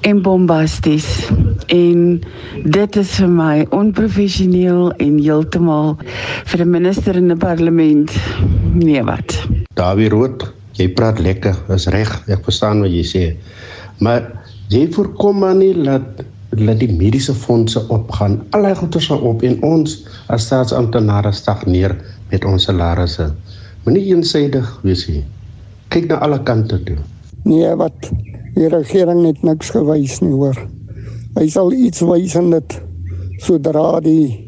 [0.00, 1.30] en bombasties.
[1.66, 2.20] En
[2.64, 5.96] dit is vir my onprofessioneel en heeltemal
[6.44, 8.10] vir 'n minister in 'n parlement.
[8.74, 9.63] Nee wat.
[9.74, 10.44] Dawie Rood,
[10.78, 12.10] jy praat lekker, is reg.
[12.30, 13.24] Ek verstaan wat jy sê.
[13.98, 14.28] Maar
[14.70, 16.22] jy voorkom maar nie dat
[16.54, 18.36] dat die mediese fondse opgaan.
[18.54, 19.96] Allei goeie sal op en ons
[20.30, 21.96] as staatsamptenare stagneer
[22.30, 23.26] met ons salarisse.
[23.82, 25.24] Moenie eensydig wees nie.
[25.90, 27.00] Kyk na alle kante toe.
[27.42, 28.10] Nee, wat
[28.54, 30.56] die regering het niks gewys nie, hoor.
[31.34, 32.78] Hy sal iets wys in dit
[33.42, 34.38] sodra die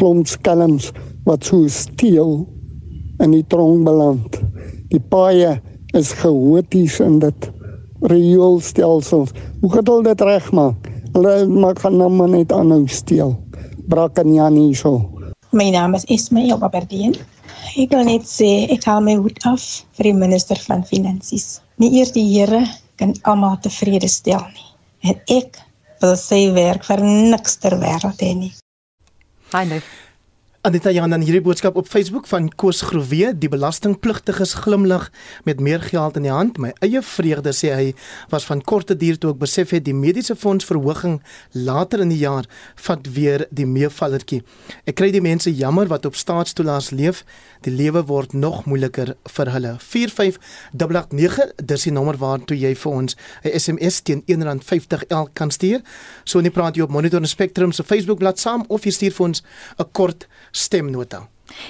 [0.00, 0.88] klomp skelms
[1.28, 2.46] wat so steel
[3.20, 4.40] in die tronk beland.
[4.96, 5.58] Die paaie
[5.92, 7.48] is chaoties in dit
[8.08, 9.34] rioolstelsels.
[9.60, 10.88] Hoe gaan hulle dit regmaak?
[11.12, 13.34] Hulle maak gaan nou maar net aanhou steel.
[13.92, 14.94] Brak en Jan hier so.
[15.52, 17.12] My naam is Ismail Babardien.
[17.76, 19.66] Ek wil net sê ek haal my hoed af
[19.98, 21.58] vir die minister van finansies.
[21.76, 22.62] Nie eers die Here
[22.96, 24.70] kan almal tevrede stel nie.
[25.12, 25.60] En ek
[26.00, 28.52] wil sy werk vir niks ter wêreld hê nie.
[29.52, 30.05] Heinrich
[30.66, 35.12] Anita Jan dan hierdie boodskap op Facebook van Koos Groewe, die belastingpligtiges glimlag
[35.46, 36.56] met meer geld in die hand.
[36.58, 37.84] My eie vreugde sê hy
[38.32, 41.20] was van korte duur toe ek besef het die mediese fonds verhoging
[41.54, 42.48] later in die jaar
[42.82, 44.40] vat weer die meevallertjie.
[44.90, 47.22] Ek kry die mense jammer wat op staatstoelaas leef.
[47.62, 49.76] Die lewe word nog moeiliker vir hulle.
[49.78, 55.86] 45889 dis die nommer waartoe jy vir ons 'n SMS teen R1.50 elk kan stuur.
[56.24, 59.26] So net praat jy op Monitor Spectrum se Facebook bladsy saam of jy stuur vir
[59.26, 59.42] ons
[59.78, 61.28] 'n kort stemnota.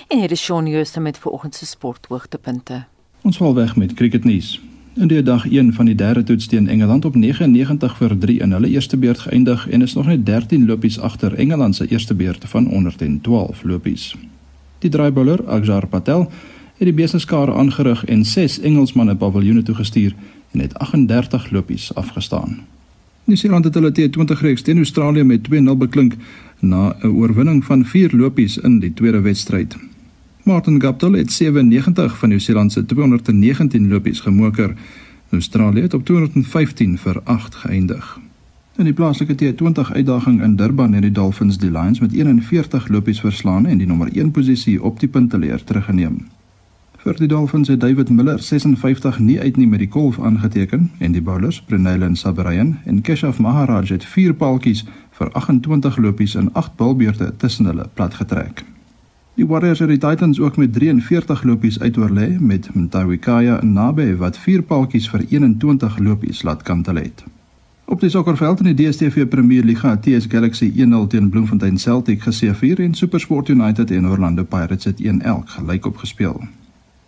[0.08, 2.84] En hier is Shaun Jooste met vanoggend se sporthoogtepunte.
[3.22, 4.60] Ons val weg met cricketnuus.
[4.94, 8.52] In die dag 1 van die derde toets teen Engeland op 99 vir 3 in
[8.52, 12.44] hulle eerste beurt geëindig en is nog net 13 lopies agter Engeland se eerste beurt
[12.48, 14.14] van 112 lopies.
[14.78, 16.30] Die draaibouler, Akshar Patel,
[16.76, 20.14] het die besenskare aangerig en 6 Engelsmanne paviljoene toe gestuur
[20.52, 22.60] en het 38 lopies afgestaan.
[23.24, 26.14] Nieu-Seeland het hulle T20 reeks teen Australië met 2-0 beklink
[26.60, 29.76] na 'n oorwinning van 4 lopies in die tweede wedstryd.
[30.42, 34.74] Martin Gaptel het 97 van Nieu-Seeland se 219 lopies gemoker.
[35.30, 38.18] Australië het op 215 vir 8 geëindig.
[38.76, 43.20] In die plaaslike T20 uitdaging in Durban het die Dolphins die Lions met 41 lopies
[43.20, 46.26] verslaan en die nommer 1 posisie op die punteleer teruggeneem.
[47.06, 51.12] Vir die Dolphins het David Miller 56 nie uit nie met die kolf aangeteken en
[51.12, 54.84] die bowlers, Brenailen Sabarayan en Keshav Maharaj het 4 paaltjies
[55.18, 58.64] vir 28 lopies in 8 balbeurte tussen hulle platgetrek.
[59.36, 64.62] Die Warriors het die Titans ook met 43 lopies uitoorlê met Mtawikaya Nabe wat 4
[64.62, 67.24] paaltjies vir 21 lopies laat kantel het.
[67.84, 72.22] Op die sokkerveld in die DStv Premier Liga het TS Galaxy 1-0 teen Bloemfontein Celtic
[72.22, 76.40] geseëvier en SuperSport United en Orlando Pirates het 1-1 gelyk opgespeel.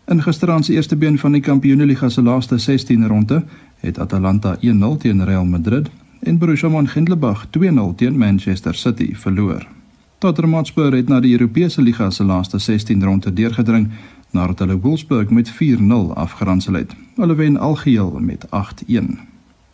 [0.06, 3.44] In gisteraand se eerste been van die Kampioenligga se laaste 16 ronde
[3.80, 4.60] het Atalanta 1-0
[4.98, 5.90] teen Real Madrid
[6.20, 9.66] en Borussia Mönchengladbach 2-0 teen Manchester City verloor.
[10.18, 13.88] Tottenham Hotspur het na die Europese liga se laaste 16 ronde deurgedring
[14.30, 16.94] nadat hulle Wolfsburg met 4-0 afgeronsel het.
[17.16, 19.18] Hulle wen algeheel met 8-1.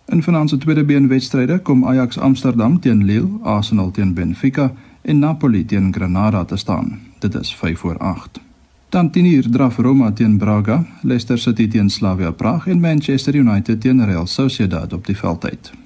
[0.07, 5.65] In finansie tweede been wedstryde kom Ajax Amsterdam teen Lille, Arsenal teen Benfica en Napoli
[5.65, 7.01] teen Granada te staan.
[7.19, 8.41] Dit is 5 voor 8.
[8.89, 13.81] Dan teen hier draf Roma teen Braga, Leicester City teen Slavia Praag en Manchester United
[13.81, 15.84] teen Real Sociedad op die veldtyd.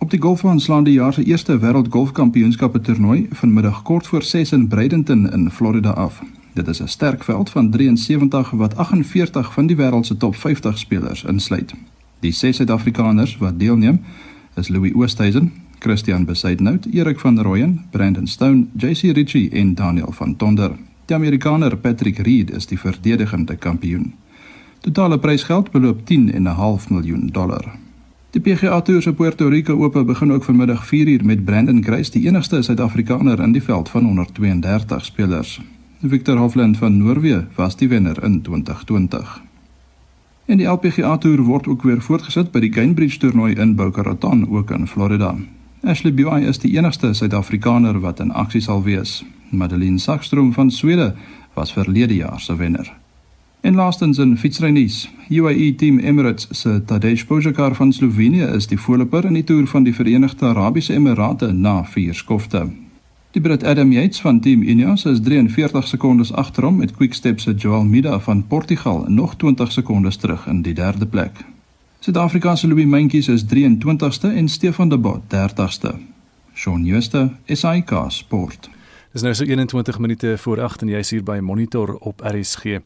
[0.00, 4.52] Op die golfbaan slaan die jaar se eerste wêreld golfkampioenskappe toernooi vanmiddag kort voor 6
[4.52, 6.22] in Bradenton in Florida af.
[6.54, 10.78] Dit is 'n sterk veld van 73 wat 48 van die wêreld se top 50
[10.78, 11.74] spelers insluit.
[12.20, 14.00] Die ses Suid-Afrikaners wat deelneem
[14.54, 20.36] is Louis Oosthuizen, Christian Besaidnout, Erik van Rooyen, Brandon Stone, JC Ritchie en Daniel van
[20.36, 20.70] Tonder.
[21.04, 24.14] Die Amerikaner Patrick Reed is die verdedigende kampioen.
[24.80, 27.79] Totale prysgeld beloop 10 en 'n half miljoen dollar.
[28.30, 32.26] Die PGA Tour se Puerto Rico Ope begin ook vanmiddag 4uur met Brandon Grace, die
[32.26, 35.60] enigste Suid-Afrikaner in die veld van 132 spelers.
[36.00, 39.42] Victor Hovland van Noorwe was die wenner in 2020.
[40.46, 44.46] En die LPGA Tour word ook weer voortgesit by die Cambridge toernooi in Boca Raton
[44.48, 45.34] ook in Florida.
[45.82, 49.24] Ashley Buy is die enigste Suid-Afrikaner wat in aksie sal wees.
[49.50, 51.14] Madeline Saxstrom van Swede
[51.54, 52.99] was verlede jaar se wenner.
[53.60, 55.10] En laastens in fietsrynuus.
[55.28, 59.82] UAE Team Emirates se Tadej Pogačar van Slovenië is die voorloper in die toer van
[59.82, 62.70] die Verenigde Arabiese Emirate na vier skofte.
[63.30, 67.54] Die Brit Adam Yates van Team Ineos is 43 sekondes agter hom met Quick-Step se
[67.54, 71.44] Joao Mida van Portugal nog 20 sekondes terug in die derde plek.
[71.98, 75.94] Suid-Afrika se Louis Mentjes is 23ste en Stefan de Bot 30ste.
[76.54, 78.70] Shaun Schuster, SAK Sport.
[79.10, 82.76] Dis nou so 21 minute voor 8 en jy is hier by Monitor op RSG.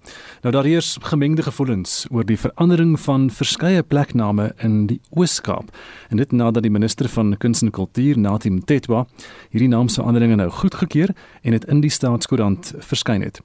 [0.41, 5.69] Nou daar heers gemengde gevoelens oor die verandering van verskeie plekname in die Oos-Kaap.
[6.09, 9.05] En dit nadat die minister van Kuns en Kultuur, Natim Tetwa,
[9.53, 13.45] hierdie naamsveranderinge nou goedgekeur en dit in die staatskoerant verskyn het.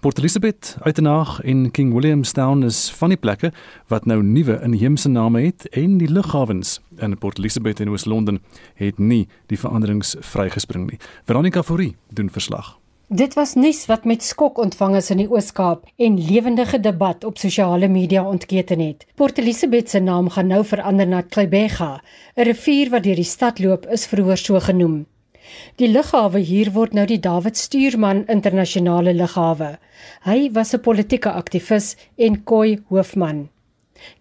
[0.00, 3.52] Port Elizabeth, Uitenaag en King Williamstown is van die plekke
[3.88, 8.40] wat nou nuwe inheemse name het en die lughawens in Port Elizabeth en Oos-London
[8.74, 10.98] het nie die veranderings vrygespring nie.
[11.24, 12.78] Veronica Fourie doen verslag.
[13.12, 17.36] Dit was nuus wat met skok ontvang is in die Oos-Kaap en lewendige debat op
[17.38, 19.04] sosiale media ontketen het.
[19.14, 22.00] Port Elizabeth se naam gaan nou verander na Klebega,
[22.36, 25.06] 'n rivier wat deur die stad loop, is vroeër so genoem.
[25.78, 29.78] Die lughawe hier word nou die David Stuurman Internasionale Lughawe.
[30.24, 33.48] Hy was 'n politieke aktivis en koi hoofman.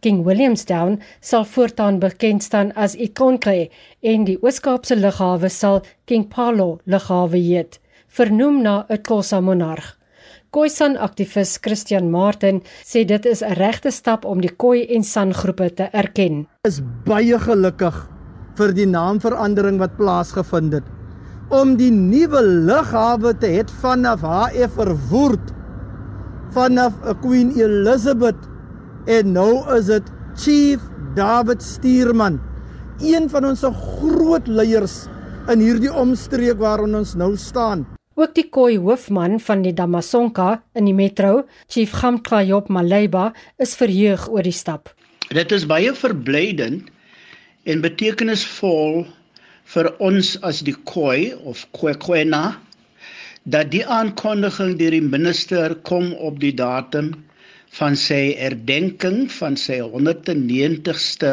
[0.01, 3.69] King Williamstown sal voortaan bekend staan as Ikonkle
[4.01, 9.97] en die Oos-Kaapse lughawe sal King Paulo Lughawe heet, vernoem na 'n Xhosa monarg.
[10.51, 15.33] Khoisan aktivis Christian Martin sê dit is 'n regte stap om die Khoi en San
[15.33, 16.47] groepe te erken.
[16.67, 18.09] Is baie gelukkig
[18.57, 20.83] vir die naamverandering wat plaasgevind het
[21.51, 25.51] om die nuwe lughawe te het vanaf HF vervoerd
[26.55, 28.39] vanaf Queen Elizabeth
[29.11, 30.83] en nou is dit Chief
[31.15, 32.39] David Stuurman
[33.03, 35.05] een van ons groot leiers
[35.51, 37.83] in hierdie omstreek waarin ons nou staan.
[38.15, 44.27] Ook die koi hoofman van die Damasonka in die metro Chief Gamklayop Maleba is verheug
[44.29, 44.93] oor die stap.
[45.31, 46.91] Dit is baie verblydend
[47.63, 49.05] en betekenisvol
[49.71, 52.43] vir ons as die Khoi of Kwekwena
[53.53, 57.13] dat die aankondiging deur die minister kom op die datum
[57.77, 61.31] van sy herdenking van sy 190ste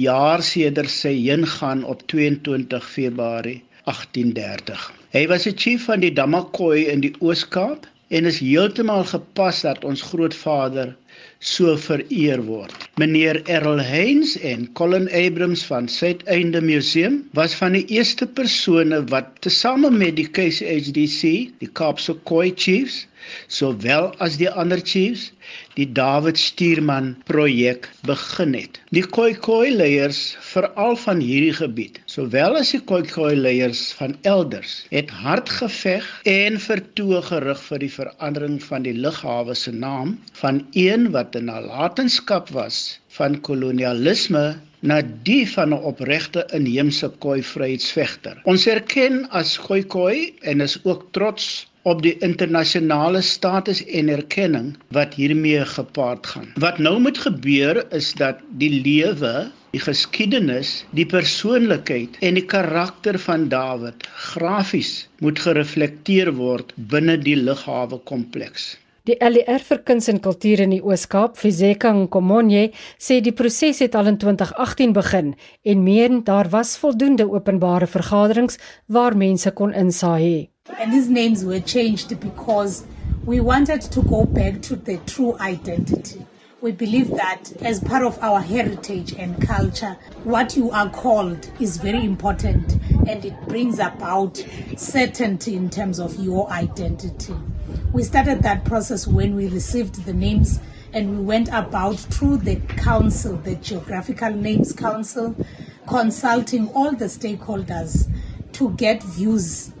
[0.00, 4.88] jaar sedert sy heengaan op 22 Februarie 1830.
[5.14, 7.84] Hy was die chief van die Damakhoi in die Oos-Kaap
[8.16, 10.96] en is heeltemal gepas dat ons grootvader
[11.44, 12.72] so vereer word.
[12.96, 19.28] Meneer Errol Heinz en Colin Abrams van Suideinde Museum was van die eerste persone wat
[19.44, 23.04] tesame met die KCHDC, die Kaapse Khoi Chiefs,
[23.48, 25.33] sowel as die ander chiefs
[25.78, 28.80] die David Stuurman projek begin het.
[28.96, 35.10] Die Khoikhoi leiers veral van hierdie gebied, sowel as die Khoikhoi leiers van elders, het
[35.24, 41.10] hard geveg en vertoë gerig vir die verandering van die lughawe se naam van een
[41.16, 44.46] wat 'n nalatenskap was van kolonialisme
[44.80, 48.40] na die van 'n opregte inheemse Khoi vryheidsvegter.
[48.44, 55.14] Ons erken as Khoikhoi en is ook trots op die internasionale status en erkenning wat
[55.20, 56.48] hiermee gepaard gaan.
[56.60, 63.18] Wat nou moet gebeur is dat die lewe, die geskiedenis, die persoonlikheid en die karakter
[63.26, 68.74] van Dawid grafies moet gereflekteer word binne die lughawe kompleks.
[69.04, 73.98] Die LER vir Kuns en Kultuur in die Oos-Kaap, Fizeka Nkomonye, sê die proses het
[74.00, 78.56] al in 2018 begin en meen daar was voldoende openbare vergaderings
[78.88, 80.48] waar mense kon insaai.
[80.80, 82.86] And these names were changed because
[83.26, 86.24] we wanted to go back to the true identity.
[86.62, 91.76] We believe that as part of our heritage and culture, what you are called is
[91.76, 94.42] very important and it brings about
[94.78, 97.36] certainty in terms of your identity.
[97.92, 100.60] We started that process when we received the names
[100.92, 105.34] and we went about through the council, the Geographical Names Council,
[105.86, 108.08] consulting all the stakeholders
[108.52, 109.74] to get views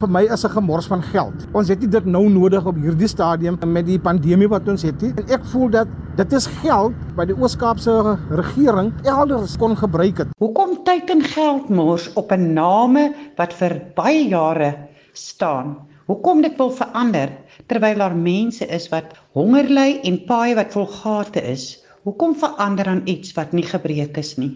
[0.00, 1.46] vir my is 'n gemors van geld.
[1.52, 5.02] Ons het dit nou nodig op hierdie stadium met die pandemie wat ons het.
[5.02, 10.28] En ek voel dat dit is geld wat die Oos-Kaapse regering elders kon gebruik het.
[10.38, 14.76] Hoekom teiken geld mors op 'n name wat vir baie jare
[15.12, 15.76] staan?
[16.06, 17.32] Hoekom dit wil verander
[17.66, 21.64] terwyl daar mense is wat honger ly en paaie wat vol gate is?
[22.06, 24.52] Hoekom verander aan iets wat nie gebreek is nie?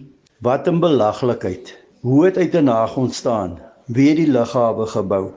[0.47, 1.75] Wat 'n belaglikheid.
[2.07, 3.59] Hoe het uit 'n naag ontstaan?
[3.87, 5.33] Wie het die lughawe gebou?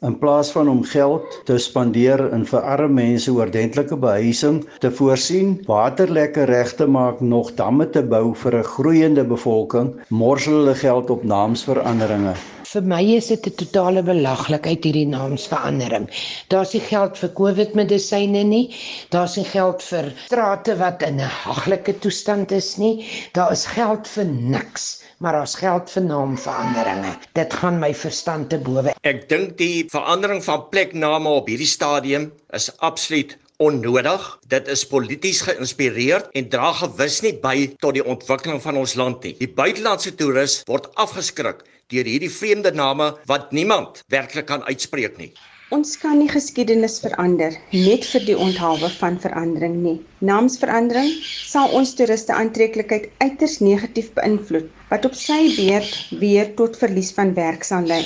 [0.00, 5.62] In plaas van om geld te spandeer in vir arme mense oordentlike behuising te voorsien,
[5.66, 11.10] waterlekke reg te maak, nog damme te bou vir 'n groeiende bevolking, morsel hulle geld
[11.10, 12.34] op naamsveranderinge.
[12.68, 16.08] Vir my is dit 'n totale belaglikheid hierdie naamsverandering.
[16.52, 18.76] Daar's nie geld vir COVID-medisyne nie.
[19.14, 23.08] Daar's nie geld vir strate wat in 'n haglike toestand is nie.
[23.32, 27.16] Daar is geld vir niks maar daar's geld vir naamveranderinge.
[27.32, 28.92] Dit gaan my verstand te bowe.
[29.02, 34.38] Ek dink die verandering van plekname op hierdie stadium is absoluut onnodig.
[34.46, 39.22] Dit is polities geïnspireerd en dra gewis nie by tot die ontwikkeling van ons land
[39.22, 39.34] nie.
[39.40, 45.30] Die buitelandse toerist word afgeskrik deur hierdie vreemde name wat niemand werklik kan uitspreek nie.
[45.76, 49.94] Ons kan nie geskiedenis verander net vir die onthaalwe van verandering nie.
[50.24, 57.12] Naamsverandering sal ons toeriste aantreklikheid uiters negatief beïnvloed wat op sy beurt weer tot verlies
[57.16, 58.00] van werk sal lei.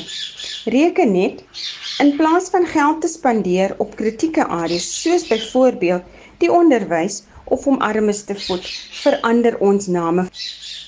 [0.75, 1.43] Reken net
[2.03, 7.79] in plaas van geld te spandeer op kritieke areas soos byvoorbeeld die onderwys of om
[7.83, 8.67] armes te voed,
[9.03, 10.27] verander ons name.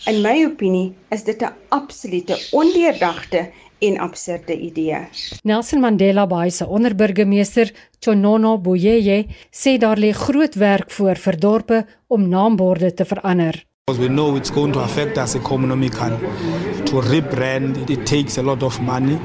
[0.05, 4.99] In my opinie is dit 'n absolute ondeurdagte en absurde idee.
[5.43, 11.87] Nelson Mandela Bay se onderburgemeester, Chonono Boyeye, sê daar lê groot werk voor vir dorpe
[12.07, 13.65] om naamborde te verander.
[13.85, 16.17] Because we know it's going to affect us economically.
[16.85, 19.19] To rebrand, it takes a lot of money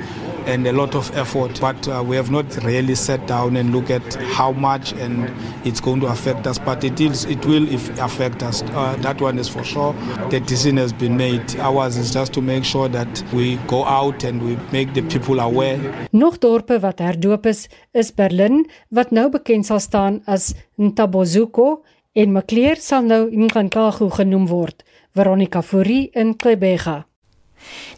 [0.45, 1.59] and a lot of effort.
[1.59, 5.31] But uh, we have not really sat down and look at how much and
[5.65, 6.59] it's going to affect us.
[6.59, 7.67] But it is, it will
[7.99, 8.63] affect us.
[8.63, 9.93] Uh, that one is for sure.
[10.29, 11.55] The decision has been made.
[11.59, 15.39] Ours is just to make sure that we go out and we make the people
[15.39, 15.79] aware.
[16.11, 22.31] Nog dorpe wat herdoop is, is Berlin wat nou bekend sal staan as Ntabozuko en
[22.31, 24.83] Maclear sal nou Nkankago genoem word.
[25.13, 27.08] Veronica Fourie in Klebega.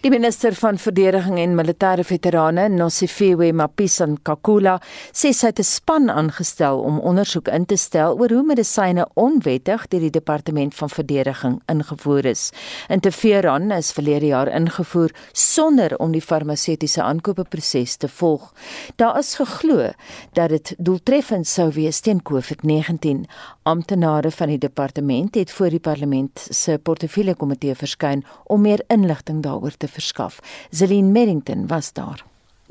[0.02, 4.80] Die minister van verdediging en militêre veterane, Nosifiwe Mapisa Nkakula,
[5.14, 9.88] sê sy het 'n span aangestel om ondersoek in te stel oor hoe medisyne onwettig
[9.88, 12.52] deur die departement van verdediging ingevoer is.
[12.90, 18.54] Interferon is verlede jaar ingevoer sonder om die farmaseutiese aankopeproses te volg.
[18.96, 19.92] Daar is geglo
[20.34, 23.26] dat dit doeltreffend sou wees teen COVID-19.
[23.64, 29.44] Amptenare van die departement het voor die parlement se portefeulje komitee verskyn om meer inligting
[29.46, 30.40] daaroor te verskaf.
[30.72, 32.24] Zelin Merrington was daar.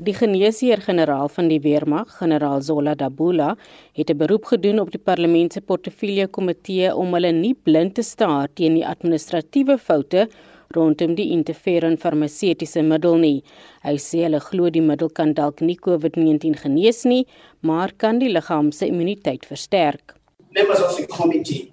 [0.03, 3.55] Die geneesheer-generaal van die weermag, generaal Zola Dabula,
[3.93, 8.03] het 'n beroep gedoen op die parlement se portefeulje komitee om hulle nie blind te
[8.03, 10.29] staar teen die administratiewe foute
[10.67, 13.43] rondom die interferon farmaseutiese middel nie.
[13.83, 17.27] Hy sê hulle glo die middel kan dalk nie COVID-19 genees nie,
[17.61, 20.20] maar kan die liggaam se immuniteit versterk.
[20.53, 21.71] Members of the committee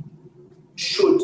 [0.77, 1.21] should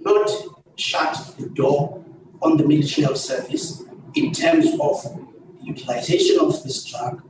[0.00, 0.30] not
[0.76, 2.04] shut the door
[2.42, 3.82] on the military service
[4.14, 5.18] in terms of
[5.62, 7.22] utilization of this drug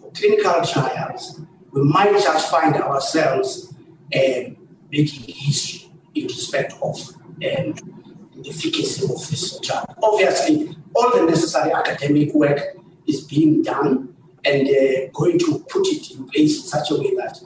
[0.00, 1.40] for clinical trials,
[1.72, 3.74] we might just find ourselves
[4.14, 4.50] uh,
[4.90, 7.74] making history in respect of um,
[8.34, 9.84] the efficacy of this drug.
[10.02, 12.76] Obviously, all the necessary academic work
[13.06, 17.14] is being done and uh, going to put it in place in such a way
[17.16, 17.38] that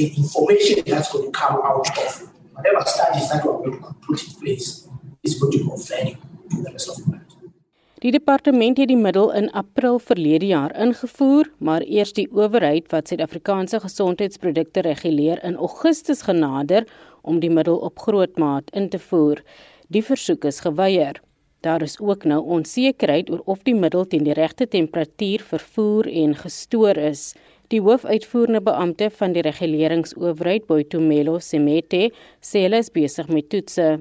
[0.00, 2.12] the information that's going to come out of
[2.54, 4.88] whatever studies that we're going to put in place
[5.22, 6.16] is going to be of value
[6.50, 7.26] to the rest of the world.
[8.00, 13.10] Die departement het die middel in April verlede jaar ingevoer, maar eers die owerheid wat
[13.12, 16.86] Suid-Afrikaanse gesondheidsprodukte reguleer in Augustus genader
[17.20, 19.44] om die middel op grootmaat in te voer.
[19.92, 21.20] Die versoek is geweier.
[21.60, 26.32] Daar is ook nou onsekerheid oor of die middel teen die regte temperatuur vervoer en
[26.40, 27.34] gestoor is.
[27.70, 32.08] Die hoofuitvoerende beampte van die reguleringsowerheid, Boitumelo Semete,
[32.42, 34.00] sê hulle is besig met toetse.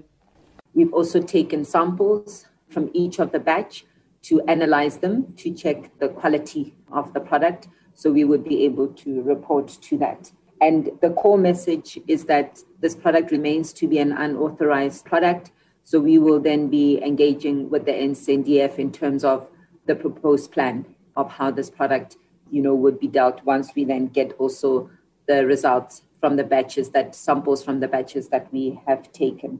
[0.73, 3.85] We've also taken samples from each of the batch
[4.23, 8.87] to analyze them to check the quality of the product so we would be able
[9.03, 10.31] to report to that.
[10.61, 15.51] And the core message is that this product remains to be an unauthorized product.
[15.83, 19.47] So we will then be engaging with the NCNDF in terms of
[19.85, 22.17] the proposed plan of how this product,
[22.51, 24.89] you know, would be dealt once we then get also
[25.27, 29.59] the results from the batches that samples from the batches that we have taken.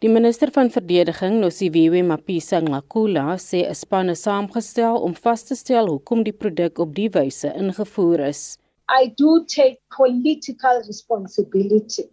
[0.00, 5.54] Die minister van verdediging, Nosiviwe Mapisa Ngakula, sê 'n span is saamgestel om vas te
[5.56, 8.58] stel hoekom die produk op die wyse ingevoer is.
[8.88, 12.04] I do take political responsibility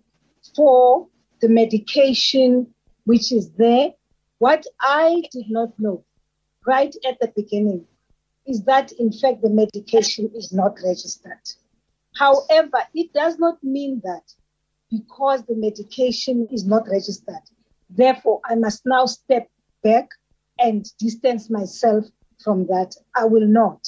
[0.55, 1.07] for
[1.41, 2.67] the medication
[3.05, 3.93] which is there.
[4.39, 6.05] What I did not know
[6.65, 7.85] right at the beginning
[8.45, 11.41] is that, in fact, the medication is not registered.
[12.15, 14.23] However, it does not mean that
[14.91, 17.43] because the medication is not registered,
[17.89, 19.49] therefore, I must now step
[19.83, 20.09] back
[20.59, 22.05] and distance myself
[22.43, 22.95] from that.
[23.15, 23.87] I will not,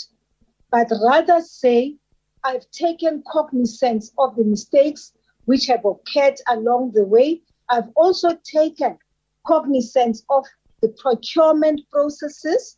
[0.72, 1.98] but rather say
[2.44, 5.14] I've taken cognizance of the mistakes
[5.46, 7.42] which have occurred along the way.
[7.70, 8.98] I've also taken
[9.46, 10.46] cognizance of
[10.82, 12.78] the procurement processes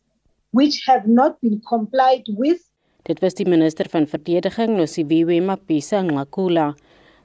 [0.50, 2.60] which have not been complied with.
[3.02, 6.74] Dit was die minister van verdediging Nosiviwe Mapisa Ngakula.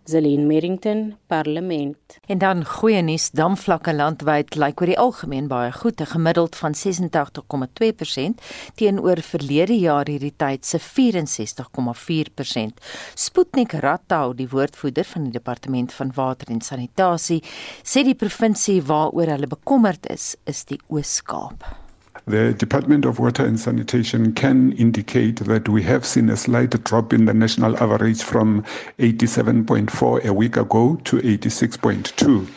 [0.05, 2.17] Zelin Merrington, Parlement.
[2.27, 6.75] En dan goeie nuus, damvlakke landwyd lyk oor die algemeen baie goed, 'n gemiddeld van
[6.75, 8.41] 86,2%
[8.75, 12.79] teenoor verlede jaar hierdie tyd se 64,4%.
[13.15, 17.43] Sputnik Rattau, die woordvoerder van die departement van water en sanitasie,
[17.83, 21.82] sê die provinsie waaroor hulle bekommerd is, is die Oos-Kaap.
[22.25, 27.11] The Department of Water and Sanitation can indicate that we have seen a slight drop
[27.11, 28.63] in the national average from
[28.97, 32.47] 87.4 a week ago to 86.2.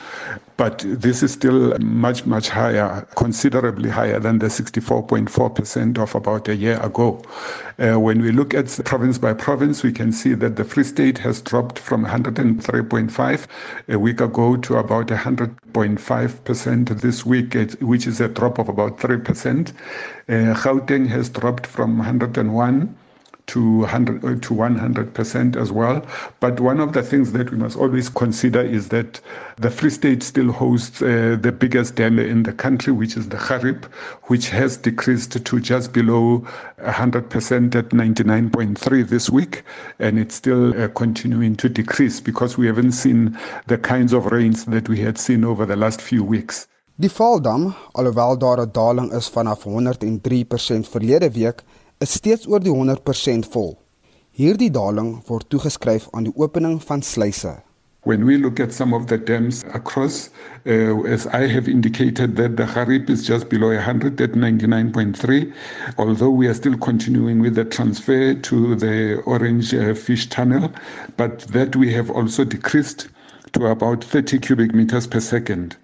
[0.57, 6.57] but this is still much, much higher, considerably higher than the 64.4% of about a
[6.57, 7.23] year ago.
[7.79, 11.19] Uh, when we look at province by province, we can see that the Free State
[11.19, 13.47] has dropped from 103.5
[13.89, 19.71] a week ago to about 100.5% this week, which is a drop of about 3%.
[19.71, 22.97] Uh, Gauteng has dropped from 101
[23.47, 26.05] to 100 uh, to 100% as well.
[26.40, 29.20] But one of the things that we must always consider is that
[29.57, 33.36] the Free State still hosts uh, the biggest dam in the country, which is the
[33.36, 33.84] Kharib,
[34.24, 36.47] which has decreased to just below
[36.80, 39.62] 100% at 99.3 this week,
[39.99, 44.64] and it's still uh, continuing to decrease because we haven't seen the kinds of rains
[44.66, 46.66] that we had seen over the last few weeks.
[46.99, 51.62] Die Valdam, alhoewel daar 'n daling is vanaf 103% verlede week,
[51.99, 53.76] is steeds oor die 100% vol.
[54.36, 57.55] Hierdie daling word toegeskryf aan die opening van sluise.
[58.07, 60.30] When we look at some of the dams across,
[60.64, 65.53] uh, as I have indicated, that the Harib is just below 100 at 99.3,
[65.99, 70.70] although we are still continuing with the transfer to the Orange uh, Fish Tunnel,
[71.16, 73.09] but that we have also decreased
[73.57, 75.77] to about 30 cubic meters per second.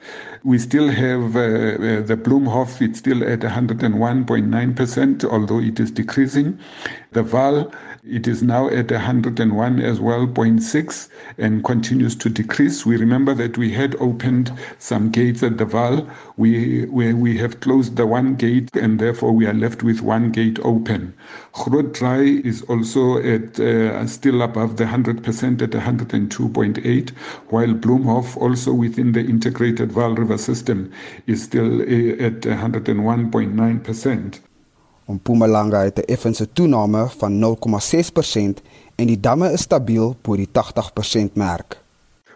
[0.45, 6.59] We still have uh, uh, the Bloomhof, it's still at 101.9%, although it is decreasing.
[7.13, 7.73] The Val,
[8.05, 12.85] it is now at 101 as well, 0.6, and continues to decrease.
[12.85, 16.09] We remember that we had opened some gates at the Val.
[16.37, 20.33] We, we, we have closed the one gate, and therefore we are left with one
[20.33, 21.15] gate open.
[21.53, 27.11] Grot Dry is also at uh, still above the 100% at 102.8,
[27.51, 30.91] while Bloomhof, also within the integrated Val River system,
[31.29, 34.41] is still uh, at 101.9%.
[35.07, 38.63] Mpumalanga het 'n effense toename van 0,6%
[38.95, 41.81] en die damme is stabiel bo die 80% merk.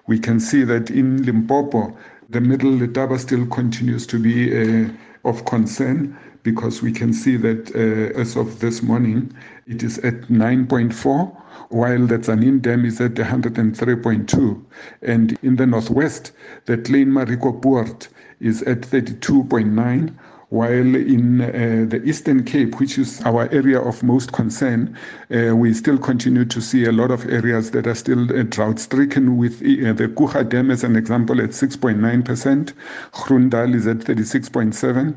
[0.06, 1.96] We can see that in Limpopo
[2.30, 4.88] the middle Letaba still continues to be uh,
[5.22, 9.32] of concern because we can see that uh, as of this morning
[9.66, 11.36] it is at 9.4
[11.70, 14.62] while the Zanin Dam is at 103.2
[15.02, 16.32] and in the northwest
[16.66, 18.08] the Klein Mariko Port
[18.40, 20.12] is at 32.9
[20.50, 24.96] while in uh, the Eastern Cape, which is our area of most concern,
[25.34, 28.78] uh, we still continue to see a lot of areas that are still uh, drought
[28.78, 32.72] stricken, with uh, the Kucha Dam as an example at 6.9%,
[33.12, 35.16] Grundal is at 36.7%.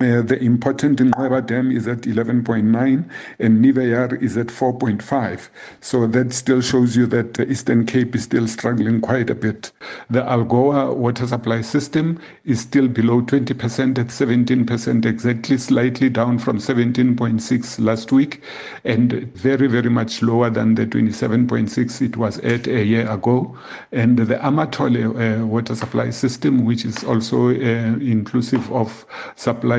[0.00, 5.48] Uh, the important in Nweba Dam is at 11.9 and Niveyar is at 4.5.
[5.80, 9.70] So that still shows you that the Eastern Cape is still struggling quite a bit.
[10.10, 16.58] The Algoa water supply system is still below 20% at 17% exactly, slightly down from
[16.58, 18.42] 17.6 last week
[18.82, 23.56] and very, very much lower than the 27.6 it was at a year ago.
[23.92, 29.06] And the Amatole uh, water supply system, which is also uh, inclusive of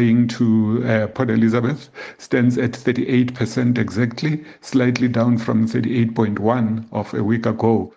[0.03, 7.23] supplying to uh, Port Elizabeth stands at 38% exactly, slightly down from 38.1 of a
[7.23, 7.93] week ago.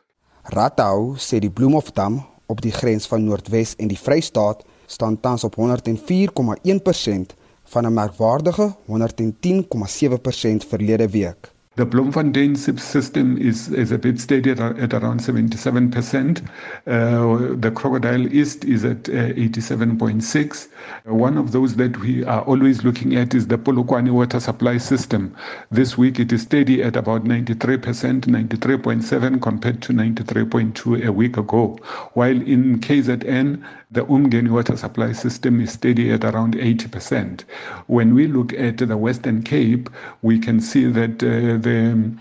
[0.53, 5.57] Ratau sê die Bloemhofdam op die grens van Noordwes en die Vrystaat staan tans op
[5.59, 7.35] 104,1%
[7.65, 11.56] van 'n merkwaardige 110,7% verlede week.
[11.77, 16.43] The Bloemfontein system is, is a bit steady at, at around 77%.
[16.87, 20.69] Uh, the Crocodile East is at uh, 87.6.
[21.07, 24.79] Uh, one of those that we are always looking at is the Polokwane water supply
[24.79, 25.37] system.
[25.71, 31.79] This week it is steady at about 93%, 93.7 compared to 93.2 a week ago.
[32.15, 33.63] While in KZN,
[33.97, 37.45] the Umgeni water supply system is steady at around 80%.
[37.87, 39.89] When we look at the Western Cape,
[40.21, 42.13] we can see that uh, the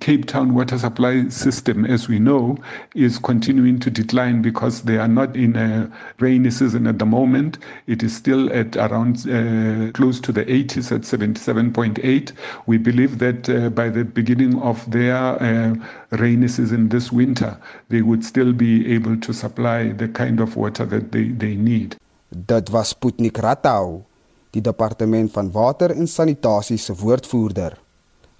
[0.00, 2.56] Cape Town water supply system, as we know,
[2.94, 7.58] is continuing to decline because they are not in a rainy season at the moment.
[7.86, 12.32] It is still at around uh, close to the 80s at 77.8.
[12.64, 15.74] We believe that uh, by the beginning of their uh,
[16.12, 17.58] rainy season this winter,
[17.90, 21.96] they would still be able to supply the kind of water that they, they need.
[22.30, 24.06] Dit was Sputnik Ratau,
[24.52, 27.84] die departement van water en sanitasie se woordvoerder.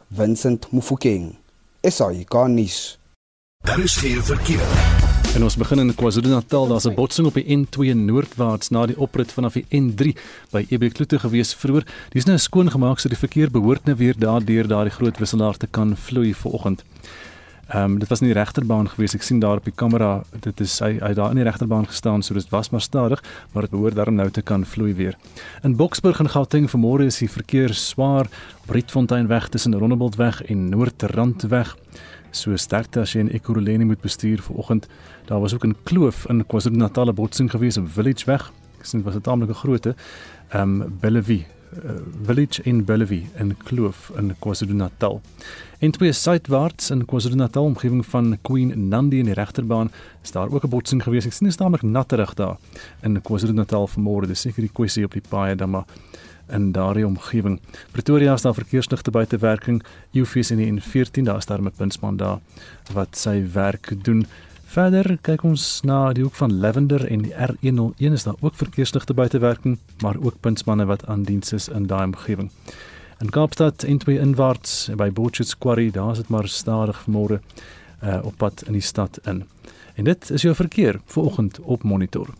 [0.08, 1.34] Vincent Mufokeng.
[1.82, 2.98] SAICanis.
[3.64, 4.66] Daar is geen verkeer.
[5.34, 6.68] En ons begin in KwaZulu-Natal.
[6.68, 10.14] Daar's 'n botsing op die N2 noordwaarts na die oprit vanaf die N3
[10.50, 11.86] by Ebekloote gewees vroeër.
[12.08, 15.66] Dis nou skoon gemaak sodat die verkeer behoort nou weer daardeur daardie groot wisselaar te
[15.66, 16.84] kan vloei vanoggend.
[17.66, 19.14] Ehm um, dit was in die regterbaan gewees.
[19.14, 22.22] Ek sien daar op die kamera, dit is hy hy daar in die regterbaan gestaan,
[22.22, 25.16] so dit was maar stadig, maar dit behoort daarom nou te kan vloei weer.
[25.66, 28.30] In Boksburg en Gauteng vanmôre is die verkeer swaar
[28.62, 31.74] op Rietfonteinweg tussen Rondebultweg en Noordrandweg.
[32.30, 34.86] So sterkte as jy in Ekurhuleni moet bestuur vanoggend.
[35.26, 38.52] Daar was ook 'n kloof in KwaZulu-Natal botsing gewees op Villageweg.
[38.78, 39.96] Ek sien was 'n tamelike grootte.
[40.50, 41.55] Ehm um, Bellevue
[42.24, 45.20] Village in Bellevue in Kloof in KwaZulu-Natal.
[45.78, 49.90] En twee suidwaarts in KwaZulu-Natal omgewing van Queen Nandi in die regterbaan
[50.22, 51.26] is daar ook 'n botsing gewees.
[51.26, 52.56] Ek sien dit is tamelik natterig daar
[53.02, 54.26] in KwaZulu-Natal vanmôre.
[54.26, 55.84] Dis seker die kwessie op die paaie dan maar
[56.48, 57.60] in daardie omgewing.
[57.92, 59.82] Pretoria is daar verkeersligte buite werking.
[60.12, 62.38] UFS in die N14 daar is daar 'n puntspan daar
[62.92, 64.26] wat sy werk doen.
[64.66, 69.14] Verder kyk ons na die hoek van Lavender en die R101 is daar ook verkeersligte
[69.14, 72.50] buitewerking, maar ook puntsmanne wat aan diens is in daai omgewing.
[73.22, 77.38] In Kaapstad en twee inwaarts by Botchet's Quarry, daar is dit maar stadig vanmôre
[78.02, 79.44] uh, op pad in die stad in.
[79.94, 82.34] En dit is jou verkeer vir oggend op monitor.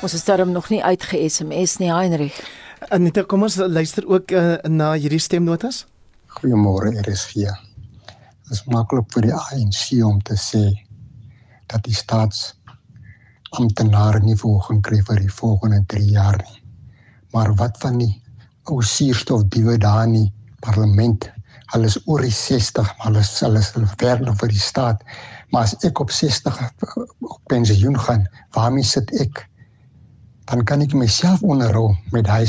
[0.00, 2.38] Ons is daarom nog nie uitge-SMS nie, Heinrich.
[2.88, 5.84] Anita, kom ons luister ook uh, na hierdie stemnotas.
[6.38, 7.68] Goeiemôre, RSG
[8.50, 10.64] is maklik vir die ANC om te sê
[11.70, 12.50] dat die staats
[13.58, 16.58] amptenare nie volgens kry vir die volgende 3 jaar nie.
[17.34, 18.12] Maar wat van die
[18.70, 20.32] ou suurstof diewe daar in die
[20.66, 21.28] parlement?
[21.70, 25.04] Hulle is oor die 60, maar hulle is hulle ver nog vir die staat.
[25.50, 26.58] Maar as ek op 60
[27.26, 28.26] op pensioen gaan,
[28.56, 29.46] waarmee sit ek?
[30.50, 32.42] Dan kan ek myself onderhou met hy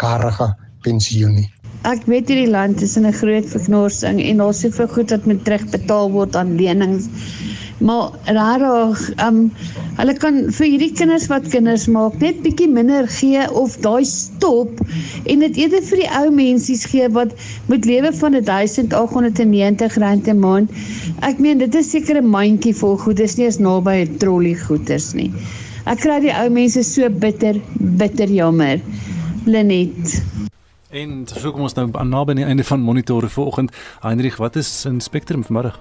[0.00, 0.48] karige
[0.84, 1.50] pensioen nie.
[1.84, 5.42] Ek weet hierdie land is in 'n groot verknorsing en daar's soveel goed wat moet
[5.44, 7.08] terugbetaal word aan lenings.
[7.84, 9.50] Maar rarig, ehm um,
[9.98, 14.80] hulle kan vir hierdie kinders wat kinders maak net bietjie minder gee of daai stop
[15.28, 17.36] en dit eerder vir die ou mensies gee wat
[17.68, 20.70] moet lewe van 1890 rand 'n maand.
[21.20, 24.54] Ek meen dit is seker 'n mandjie vol goed, dis nie eens naby 'n trolley
[24.54, 25.32] goeders nie.
[25.84, 28.80] Ek kry die ou mense so bitter, bitter jammer.
[29.44, 30.24] Lenet.
[30.94, 33.72] En so kom ons nou aan aan die einde van monitore vanoggend.
[34.00, 35.80] Heinrich, wat is in Spectrum vanmiddag?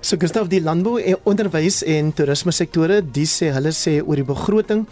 [0.00, 4.24] So Gustav die landbou en onderwys en toerisme sektore, die sê hulle sê oor die
[4.24, 4.86] begroting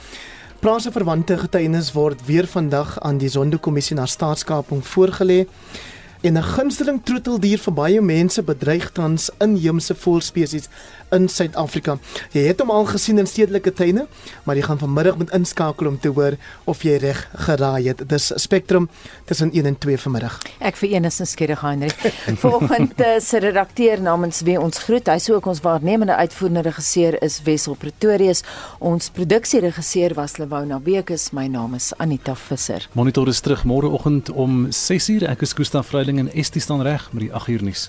[0.60, 5.46] Plase verwante getuienis word weer vandag aan die Zondo-kommissie na staatskaping voorgelê.
[6.20, 10.68] En 'n gunsteling troeteldier vir baie mense bedreig tans inheemse voëlspesies
[11.14, 11.98] in Suid-Afrika.
[12.32, 14.06] Jy het hom al gesien in stedelike tuine,
[14.44, 18.04] maar jy gaan vanmiddag moet inskakel om te hoor of jy reg geraai het.
[18.08, 18.88] Dis Spectrum
[19.28, 20.38] tussen 1 en 2 vanmiddag.
[20.58, 21.96] Ek vir een is skieurig Heinrich.
[22.44, 27.18] Volgende uh, se redakteur namens wie ons groet, hy sou ook ons waarnemende uitvoerende regisseur
[27.24, 28.44] is Wessel Pretorius.
[28.78, 31.30] Ons produksieregisseur was Lewona Bekes.
[31.36, 32.88] My naam is Anita Visser.
[32.92, 35.28] Monitor is terug môreoggend om 6uur.
[35.28, 37.88] Ek is Koos van Vreiling en Estie staan reg met die 8uur nuus.